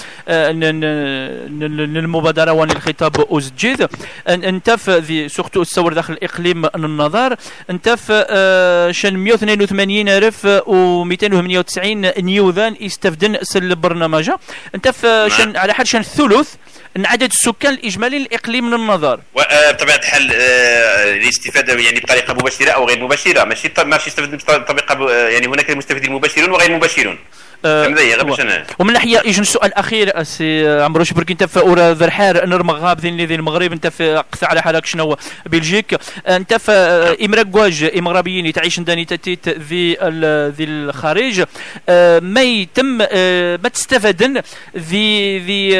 للمبادرة 1.49 2.53
وان 2.53 2.71
الخطاب 2.71 3.21
اوزجيد 3.21 3.89
أنت 4.29 4.71
في 4.71 4.99
ذي 4.99 5.29
سورتو 5.29 5.63
الصور 5.63 5.93
داخل 5.93 6.13
الإقليم 6.13 6.67
النظر. 6.67 7.37
أنت 7.71 7.89
في 7.89 8.91
شن 8.93 9.15
182 9.17 10.09
الف 10.09 10.47
و298 10.47 12.21
نيوذان 12.21 12.77
يستفدن 12.81 13.39
سل 13.43 13.65
البرنامج 13.65 14.31
أنت 14.75 14.89
في 14.89 15.29
شن 15.39 15.57
على 15.57 15.75
حد 15.75 15.87
شن 15.87 16.03
الثلث 16.97 17.07
عدد 17.07 17.31
السكان 17.31 17.75
الإجمالي 17.75 18.17
الاقليم 18.17 18.67
من 18.67 18.75
النظر. 18.75 19.21
بطبيعة 19.73 19.97
الحال 19.97 20.33
الاستفادة 21.23 21.73
يعني 21.73 22.01
بطريقة 22.01 22.35
مباشرة 22.35 22.71
أو 22.71 22.89
غير 22.89 23.05
مباشرة. 23.05 23.45
ماشي 23.45 23.69
ماشي 23.85 24.11
يستفد 24.11 24.35
بطريقه 24.35 25.11
يعني 25.29 25.47
هناك 25.47 25.71
مستفيدين 25.71 26.13
مباشرون 26.13 26.51
وغير 26.51 26.73
مباشرون. 26.77 27.19
أه 27.65 28.67
ومن 28.79 28.93
ناحية 28.93 29.19
يجن 29.25 29.43
السؤال 29.43 29.69
الأخير 29.69 30.23
سي 30.23 30.83
عمرو 30.83 31.05
شبرك 31.05 31.31
أنت 31.31 31.45
في 31.45 31.61
أورا 31.61 31.93
ذرحار 31.93 32.47
نرمغاب 32.47 33.01
ذي 33.01 33.27
ذي 33.27 33.35
المغرب 33.35 33.73
أنت 33.73 33.87
في 33.87 34.25
قصة 34.33 34.47
على 34.47 34.63
حالك 34.63 34.87
شنو 34.87 35.17
بلجيك. 35.47 35.97
أنت 36.29 36.55
في 36.55 36.73
امراكواج 37.25 37.91
إمغربيين 37.99 38.53
تعيش 38.53 38.81
داني 38.81 39.05
تتيت 39.05 39.49
ذي 39.49 39.93
ذي 40.51 40.65
الخارج. 40.65 41.45
ما 42.23 42.43
يتم 42.43 42.99
ما 43.63 43.69
تستفادن 43.73 44.43
ذي 44.77 45.39
ذي 45.39 45.71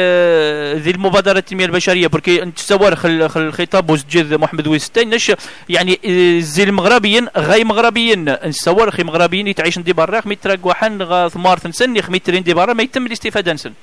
ذي 0.79 0.91
المبادره 0.91 1.37
التنمية 1.37 1.65
البشرية؟ 1.65 2.07
بركي 2.07 2.43
أنت 2.43 2.57
تصور 2.57 2.97
الخطاب 3.35 3.89
وسجد 3.89 4.33
محمد 4.33 4.67
ويستين 4.67 5.09
نش 5.09 5.31
يعني 5.69 5.99
زي 6.41 6.63
المغربيين 6.63 7.27
غي 7.37 7.63
مغربيين؟ 7.63 8.23
نتصور 8.23 8.91
خي 8.91 9.03
مغربيين 9.03 9.47
يتعيش 9.47 9.79
دي 9.79 9.93
براك 9.93 10.27
متراك 10.27 10.65
وحن 10.65 11.29
ثمار 11.29 11.59
نسن 11.75 11.95
يخمي 11.95 12.19
ترين 12.19 12.43
دي 12.43 12.53
برا 12.53 12.73
ما 12.73 12.83
يتم 12.83 13.05
الاستفاده 13.05 13.53
نسن 13.53 13.73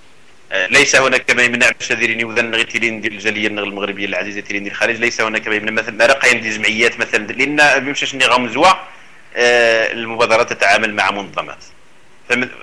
ليس 0.70 0.96
هناك 0.96 1.30
ما 1.30 1.42
يمنع 1.42 1.70
باش 1.70 1.92
ديرين 1.92 2.24
وذن 2.24 2.54
غير 2.54 2.64
تيرين 2.64 3.00
ديال 3.00 3.12
الجاليه 3.12 3.48
المغربيه 3.48 4.06
العزيزه 4.06 4.40
تيرين 4.40 4.62
ديال 4.62 4.72
الخارج 4.72 4.96
ليس 4.96 5.20
هناك 5.20 5.48
ما 5.48 5.54
يمنع 5.54 5.72
مثلا 5.72 5.96
مرقين 5.96 6.40
ديال 6.40 6.52
الجمعيات 6.52 7.00
مثلا 7.00 7.26
لأن 7.26 7.56
ني 8.14 8.26
غمزوا 8.26 8.72
المبادره 9.36 10.42
تتعامل 10.42 10.94
مع 10.94 11.10
منظمات 11.10 11.64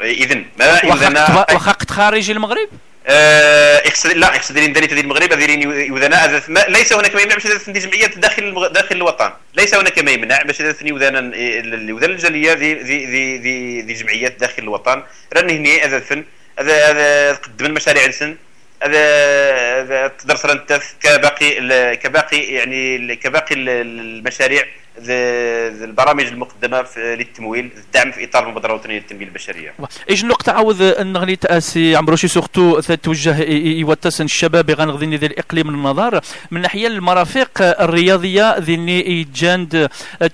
اذا 0.02 0.36
ما 0.36 1.46
واخا 1.54 1.76
خارج 1.90 2.30
المغرب 2.30 2.70
آه 2.99 2.99
لا 3.08 4.36
اكسترين 4.36 4.74
داري 4.74 4.88
تدير 4.88 5.04
المغرب 5.04 5.30
دايرين 5.30 5.62
يوذنا 5.62 6.42
ليس 6.70 6.94
هناك 6.94 7.16
ما 7.16 7.22
يمنع 7.22 7.36
باش 7.36 7.44
تدير 7.44 7.84
جمعيات 7.84 8.18
داخل 8.18 8.44
المغ... 8.44 8.68
داخل 8.68 8.96
الوطن. 8.96 9.32
ليس 9.56 9.76
هناك 9.76 10.00
ما 10.00 10.12
يمنع 10.12 10.42
باش 10.42 10.58
تدير 10.58 10.94
وذنا 10.94 11.20
الوذن 11.20 12.12
الجالية 12.12 12.54
ذي 12.54 12.74
ذي 12.74 13.06
ذي, 13.38 13.82
ذي 13.82 13.94
جمعيات 13.94 14.40
داخل 14.40 14.64
الوطن. 14.64 15.04
راني 15.34 15.58
هني 15.58 15.82
هذا 15.82 15.98
الفن 15.98 16.24
هذا 16.60 16.92
هذا 16.92 17.34
قدم 17.34 17.66
المشاريع 17.66 18.08
نسن 18.08 18.36
هذا 18.84 20.08
ترى 20.08 20.62
كباقي 21.02 21.96
كباقي 21.96 22.38
يعني 22.38 23.16
كباقي 23.16 23.56
المشاريع 23.56 24.66
البرامج 25.10 26.26
المقدمة 26.26 26.86
للتمويل 26.98 27.72
الدعم 27.78 28.12
في 28.12 28.24
إطار 28.24 28.46
المبادرة 28.46 28.72
الوطنية 28.72 29.00
للتنمية 29.00 29.26
البشرية. 29.26 29.74
إيش 30.10 30.24
النقطه 30.24 30.52
عاوز 30.52 30.84
نغني 30.84 31.36
تاسي 31.36 31.96
عمروشي 31.96 32.28
سورتو 32.28 32.80
توجه 32.80 33.44
يوتسن 33.54 34.26
الشباب 34.26 34.72
غنغذيني 34.72 35.16
ذي 35.16 35.26
الاقليم 35.26 35.70
النظار 35.70 36.22
من 36.52 36.62
ناحية 36.62 36.88
المرافق 36.88 37.50
الرياضية 37.62 38.58
ذيني 38.58 39.20
يجاند 39.20 39.90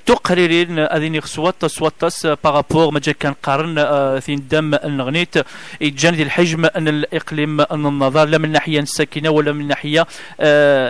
تقريرين 0.06 0.80
اذيني 0.80 1.22
خصوات 1.22 1.66
سواتس 1.66 2.26
بارابور 2.26 2.92
ما 2.92 3.00
كان 3.00 3.34
قارن 3.44 4.20
ثين 4.20 4.48
دم 4.52 4.76
نغنيت 4.86 5.36
يجاند 5.82 6.20
الحجم 6.20 6.66
أن 6.66 6.88
الإقليم 6.88 7.62
النظار 7.62 8.28
لا 8.28 8.38
من 8.38 8.52
ناحية 8.52 8.80
الساكنة 8.80 9.30
ولا 9.30 9.52
من 9.52 9.68
ناحية 9.68 10.08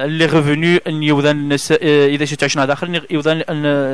لي 0.05 0.25
ريفوني 0.25 0.81
إذا 2.15 2.25
شفت 2.25 2.43
عشنا 2.43 2.65
داخل 2.65 3.01
يوذن 3.09 3.43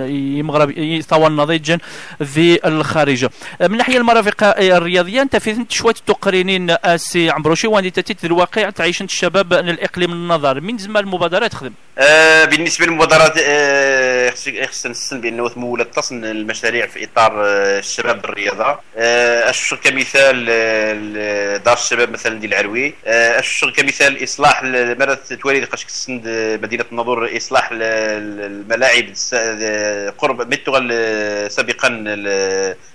يمغرب 0.09 0.77
يطول 0.77 1.35
نضيجا 1.35 1.77
في 2.25 2.67
الخارج. 2.67 3.27
من 3.61 3.77
ناحية 3.77 3.97
المرافق 3.97 4.43
الرياضية 4.59 5.21
أنت 5.21 5.35
في 5.35 5.65
شوية 5.69 5.93
تقرينين 6.07 6.75
اسي 6.83 7.29
عمروشي 7.29 7.67
وأنت 7.67 7.99
تتيت 7.99 8.25
الواقع 8.25 8.69
تعيش 8.69 9.01
الشباب 9.01 9.53
الاقليم 9.53 10.11
النظر. 10.11 10.61
من 10.61 10.77
زمان 10.77 11.03
المبادرات 11.03 11.51
تخدم؟ 11.51 11.73
آه 11.97 12.45
بالنسبة 12.45 12.85
للمبادرات 12.85 13.33
آه 13.37 14.29
خصنا 14.67 14.91
نسن 14.91 15.21
بانه 15.21 15.49
تمولت 15.49 15.95
تصن 15.95 16.25
المشاريع 16.25 16.87
في 16.87 17.03
إطار 17.03 17.45
آه 17.45 17.79
الشباب 17.79 18.21
بالرياضة. 18.21 18.79
آه 18.97 19.49
اشهر 19.49 19.79
كمثال 19.83 20.45
آه 20.49 21.57
دار 21.57 21.77
الشباب 21.77 22.11
مثلا 22.11 22.39
ديال 22.39 22.53
العروي. 22.53 22.93
آه 23.05 23.39
اشهر 23.39 23.69
كمثال 23.71 24.23
إصلاح 24.23 24.63
مرات 24.63 25.33
توالي 25.33 25.65
قاش 25.65 25.85
تسند 25.85 26.27
مدينة 26.63 26.85
النظور 26.91 27.37
إصلاح 27.37 27.69
الملاعب 27.71 29.05
قرب 30.17 30.49
ميتوغل 30.49 30.91
سابقا 31.51 31.87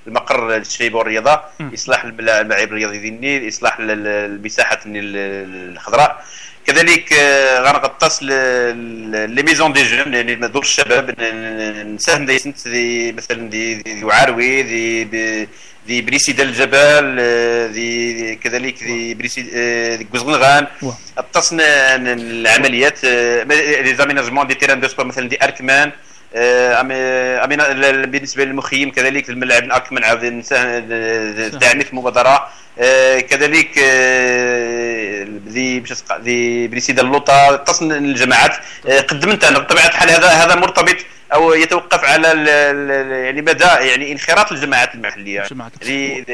المقر 0.06 0.56
الشيبه 0.56 0.98
والرياضة 0.98 1.40
إصلاح 1.74 2.04
الملاعب 2.04 2.52
الرياضيه 2.52 3.08
النيل 3.08 3.48
إصلاح 3.48 3.76
المساحة 3.80 4.78
الخضراء. 4.86 6.24
كذلك 6.66 7.12
آه، 7.12 7.60
غنغطس 7.60 8.22
لي 8.22 9.42
ميزون 9.42 9.72
دي 9.72 9.82
جون 9.82 10.14
يعني 10.14 10.34
دور 10.34 10.62
الشباب 10.62 11.20
نساهم 11.94 12.26
دي 12.26 12.38
سنت 12.38 12.68
دي 12.68 13.12
مثلا 13.12 13.50
دي 13.50 13.74
دي 13.74 14.12
عروي 14.12 14.62
دي 14.62 15.04
دي 15.86 16.02
بريسيدا 16.02 16.42
الجبل 16.42 17.16
آه، 17.20 17.66
دي 17.66 18.34
كذلك 18.34 18.84
دي 18.84 19.14
بريسي 19.14 19.50
آه، 19.54 19.96
دي 19.96 20.04
كوزغنغان. 20.04 20.66
العمليات 22.06 23.04
لي 23.04 23.94
زاميناجمون 23.94 24.46
دي 24.46 24.54
تيران 24.54 24.80
دو 24.80 24.88
سبور 24.88 25.06
مثلا 25.06 25.28
دي 25.28 25.38
أركمان. 25.44 25.92
بالنسبة 28.06 28.44
للمخيم 28.44 28.90
كذلك 28.90 29.30
الملعب 29.30 29.64
الاركمان 29.64 30.04
عاود 30.04 30.20
دعمي 31.58 31.84
في 31.84 31.90
المبادره 31.92 32.48
كذلك 33.20 33.78
ذي 35.48 35.82
ذي 36.20 36.68
بريسيدا 36.68 37.02
اللوطة 37.02 37.54
اتصل 37.54 37.92
الجماعات. 37.92 38.56
قدمت 39.08 39.44
أنا 39.44 39.58
بطبيعة 39.58 39.86
الحال 39.86 40.10
هذا 40.10 40.28
هذا 40.28 40.54
مرتبط 40.54 40.96
أو 41.32 41.54
يتوقف 41.54 42.04
على 42.04 42.28
يعني 43.24 43.42
مدى 43.42 43.64
يعني 43.64 44.12
انخراط 44.12 44.52
الجماعات 44.52 44.94
المحلية. 44.94 45.42
يعني 45.82 46.24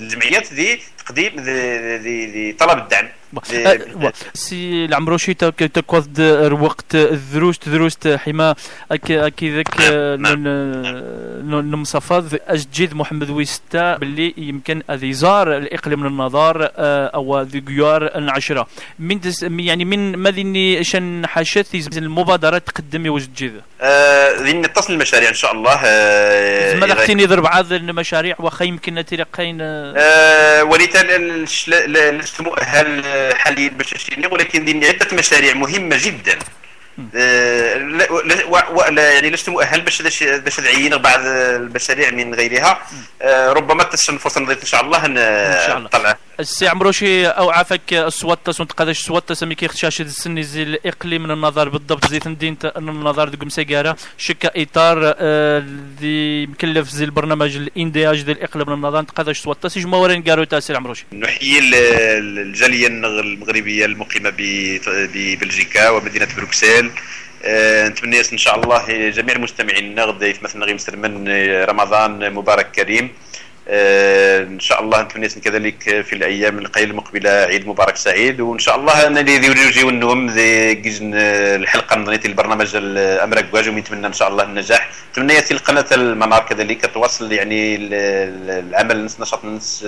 الجمعيات 0.00 0.52
ذي 0.52 0.80
تقديم 0.98 1.32
ذي 1.40 2.52
طلب 2.52 2.78
الدعم. 2.78 3.08
أه، 3.54 4.12
سي 4.34 4.84
العمروشي 4.84 5.34
تكوض 5.34 6.18
وقت 6.60 6.94
الدروس 6.94 7.58
دروس 7.66 7.96
حما 8.06 8.54
أكي 8.92 9.56
ذاك 9.56 9.80
نمصفض 11.44 12.38
اجديد 12.48 12.94
محمد 12.94 13.30
ويستا 13.30 13.96
باللي 13.96 14.34
يمكن 14.36 14.82
زار 15.12 15.56
الإقليم 15.56 16.00
من 16.00 16.06
النظار 16.06 16.70
أه، 16.76 17.06
أو 17.06 17.40
ذي 17.40 17.60
جيار 17.60 18.02
العشرة. 18.16 18.66
من 18.98 19.20
يعني 19.42 19.84
من 19.84 20.16
ماذا 20.16 20.82
شن 20.82 21.26
حاشت 21.26 21.74
المبادرة 21.96 22.58
تقدم 22.58 23.12
وجد 23.12 23.34
جيد 23.34 23.62
ذي 24.42 24.52
نتصل 24.52 24.92
المشاريع 24.92 25.28
إن 25.28 25.34
شاء 25.34 25.52
الله 25.52 25.76
ما 26.80 26.86
لختيني 26.86 27.26
ضرب 27.26 27.46
عاد 27.46 27.72
المشاريع 27.72 28.36
واخا 28.38 28.64
يمكن 28.64 29.04
تلقين 29.04 29.60
وليتا 30.62 30.98
لست 32.10 32.40
مؤهل 32.40 33.02
حاليا 33.34 33.68
باش 33.68 33.94
ولكن 34.32 34.64
ديني 34.64 34.86
عده 34.86 35.16
مشاريع 35.16 35.54
مهمة 35.54 35.96
جدا. 36.04 36.38
لا, 38.90 39.12
يعني 39.12 39.30
لست 39.30 39.48
مؤهل 39.48 39.80
باش 39.80 40.02
باش 40.22 40.60
نعين 40.60 40.96
بعض 40.96 41.20
المشاريع 41.26 42.10
من 42.10 42.34
غيرها. 42.34 42.82
آه، 43.22 43.52
ربما 43.52 43.82
تسن 43.82 44.16
فرصة 44.18 44.40
نضيف 44.40 44.60
إن 44.62 44.66
شاء 44.66 44.80
الله 44.84 45.06
نطلع 45.78 46.16
السي 46.40 46.68
عمروشي 46.68 47.26
أو 47.26 47.50
عافاك 47.50 47.92
السواتس 47.92 48.60
ونتقادش 48.60 49.00
السواتس 49.00 49.42
مي 49.42 49.54
كيخشاش 49.54 50.00
السن 50.00 50.42
زي 50.42 50.62
الإقليم 50.62 51.22
من 51.22 51.30
النظر 51.30 51.68
بالضبط. 51.68 52.06
زي 52.10 52.18
تندين 52.18 52.56
من 52.76 52.88
النظر 52.88 53.28
ديك 53.28 53.42
مساكارا 53.44 53.96
شكا 54.18 54.50
إطار 54.62 55.14
آه، 55.18 55.64
دي 56.00 56.46
مكلف 56.46 56.88
زي 56.88 57.04
البرنامج 57.04 57.56
الإندياج 57.56 58.22
ديال 58.22 58.36
الإقليم 58.36 58.66
من 58.68 58.74
النظر. 58.74 59.00
نتقادش 59.00 59.38
سواتس 59.38 59.78
جمع 59.78 59.98
ورين 59.98 60.22
قالوا 60.22 60.44
تاع 60.44 60.58
السي 60.58 60.74
عمروشي 60.76 61.04
نحيي 61.12 61.58
الجالية 61.58 62.86
المغربية 62.86 63.84
المقيمة 63.84 64.32
ببلجيكا 64.88 65.90
ومدينة 65.90 66.28
بروكسل 66.36 66.81
آه، 67.44 67.88
نتمنى 67.88 68.20
إن 68.32 68.38
شاء 68.38 68.54
الله 68.60 69.10
جميع 69.10 69.36
المستمعين 69.36 70.00
غدا 70.00 70.26
يتمثلنا 70.26 70.64
غير 70.64 70.74
من 70.96 71.28
رمضان 71.70 72.32
مبارك 72.32 72.70
كريم. 72.70 73.04
آه، 73.04 73.31
ان 73.68 74.60
شاء 74.60 74.80
الله 74.80 75.02
نتمنى 75.02 75.28
كذلك 75.28 75.82
في 75.82 76.12
الأيام 76.12 76.58
القليله 76.58 76.90
المقبله 76.90 77.30
عيد 77.30 77.66
مبارك 77.66 77.96
سعيد 77.96 78.40
وان 78.40 78.58
شاء 78.58 78.76
الله 78.76 79.06
أنا 79.06 79.20
اللي 79.20 79.34
يجيو 79.34 79.88
النوم 79.88 80.32
الحلقة 80.36 81.96
نظنيتي 81.96 82.28
البرنامج 82.28 82.76
الامرك 82.76 83.50
كواج 83.50 83.68
ونتمنى 83.68 84.06
ان 84.06 84.12
شاء 84.12 84.28
الله 84.28 84.44
النجاح 84.44 84.90
تمنياتي 85.14 85.54
القناه 85.54 85.86
المنار 85.92 86.42
كذلك 86.42 86.86
تواصل 86.94 87.32
يعني 87.32 87.76
العمل 87.76 88.96
الناس 88.96 89.20
نشاط 89.20 89.44
الناس 89.44 89.86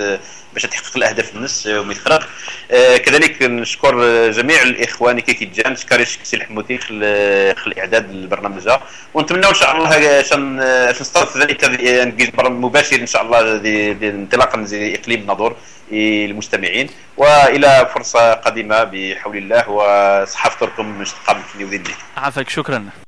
باش 0.54 0.62
تحقق 0.62 0.96
الاهداف 0.96 1.34
الناس 1.36 1.66
وميتخرج 1.66 2.22
آه، 2.70 2.96
كذلك 2.96 3.42
نشكر 3.42 4.30
جميع 4.30 4.62
الاخوان 4.62 5.20
كي 5.20 5.34
كيتجان 5.34 5.76
شكري 5.76 6.04
سي 6.04 6.36
الحموتي 6.36 6.78
في 6.78 6.90
الاعداد 7.66 8.10
البرنامج 8.10 8.68
ونتمنى 9.14 9.48
ان 9.48 9.54
شاء 9.54 9.76
الله 9.76 10.22
شن 10.22 10.56
نستضيف 11.00 11.36
ذلك 11.36 11.64
مباشر 12.50 12.96
ان 12.96 13.06
شاء 13.06 13.22
الله 13.22 13.56
انطلاقا 13.66 14.56
من 14.58 14.66
إقليم 14.72 15.20
الناظور 15.20 15.56
للمستمعين 15.92 16.88
وإلى 17.16 17.90
فرصة 17.94 18.34
قادمة 18.34 18.84
بحول 18.84 19.36
الله 19.36 19.70
وصحافتكم 19.70 20.98
مشتقه 21.00 21.34
من 21.34 21.42
عافاك 22.16 22.48
شكرا. 22.48 22.88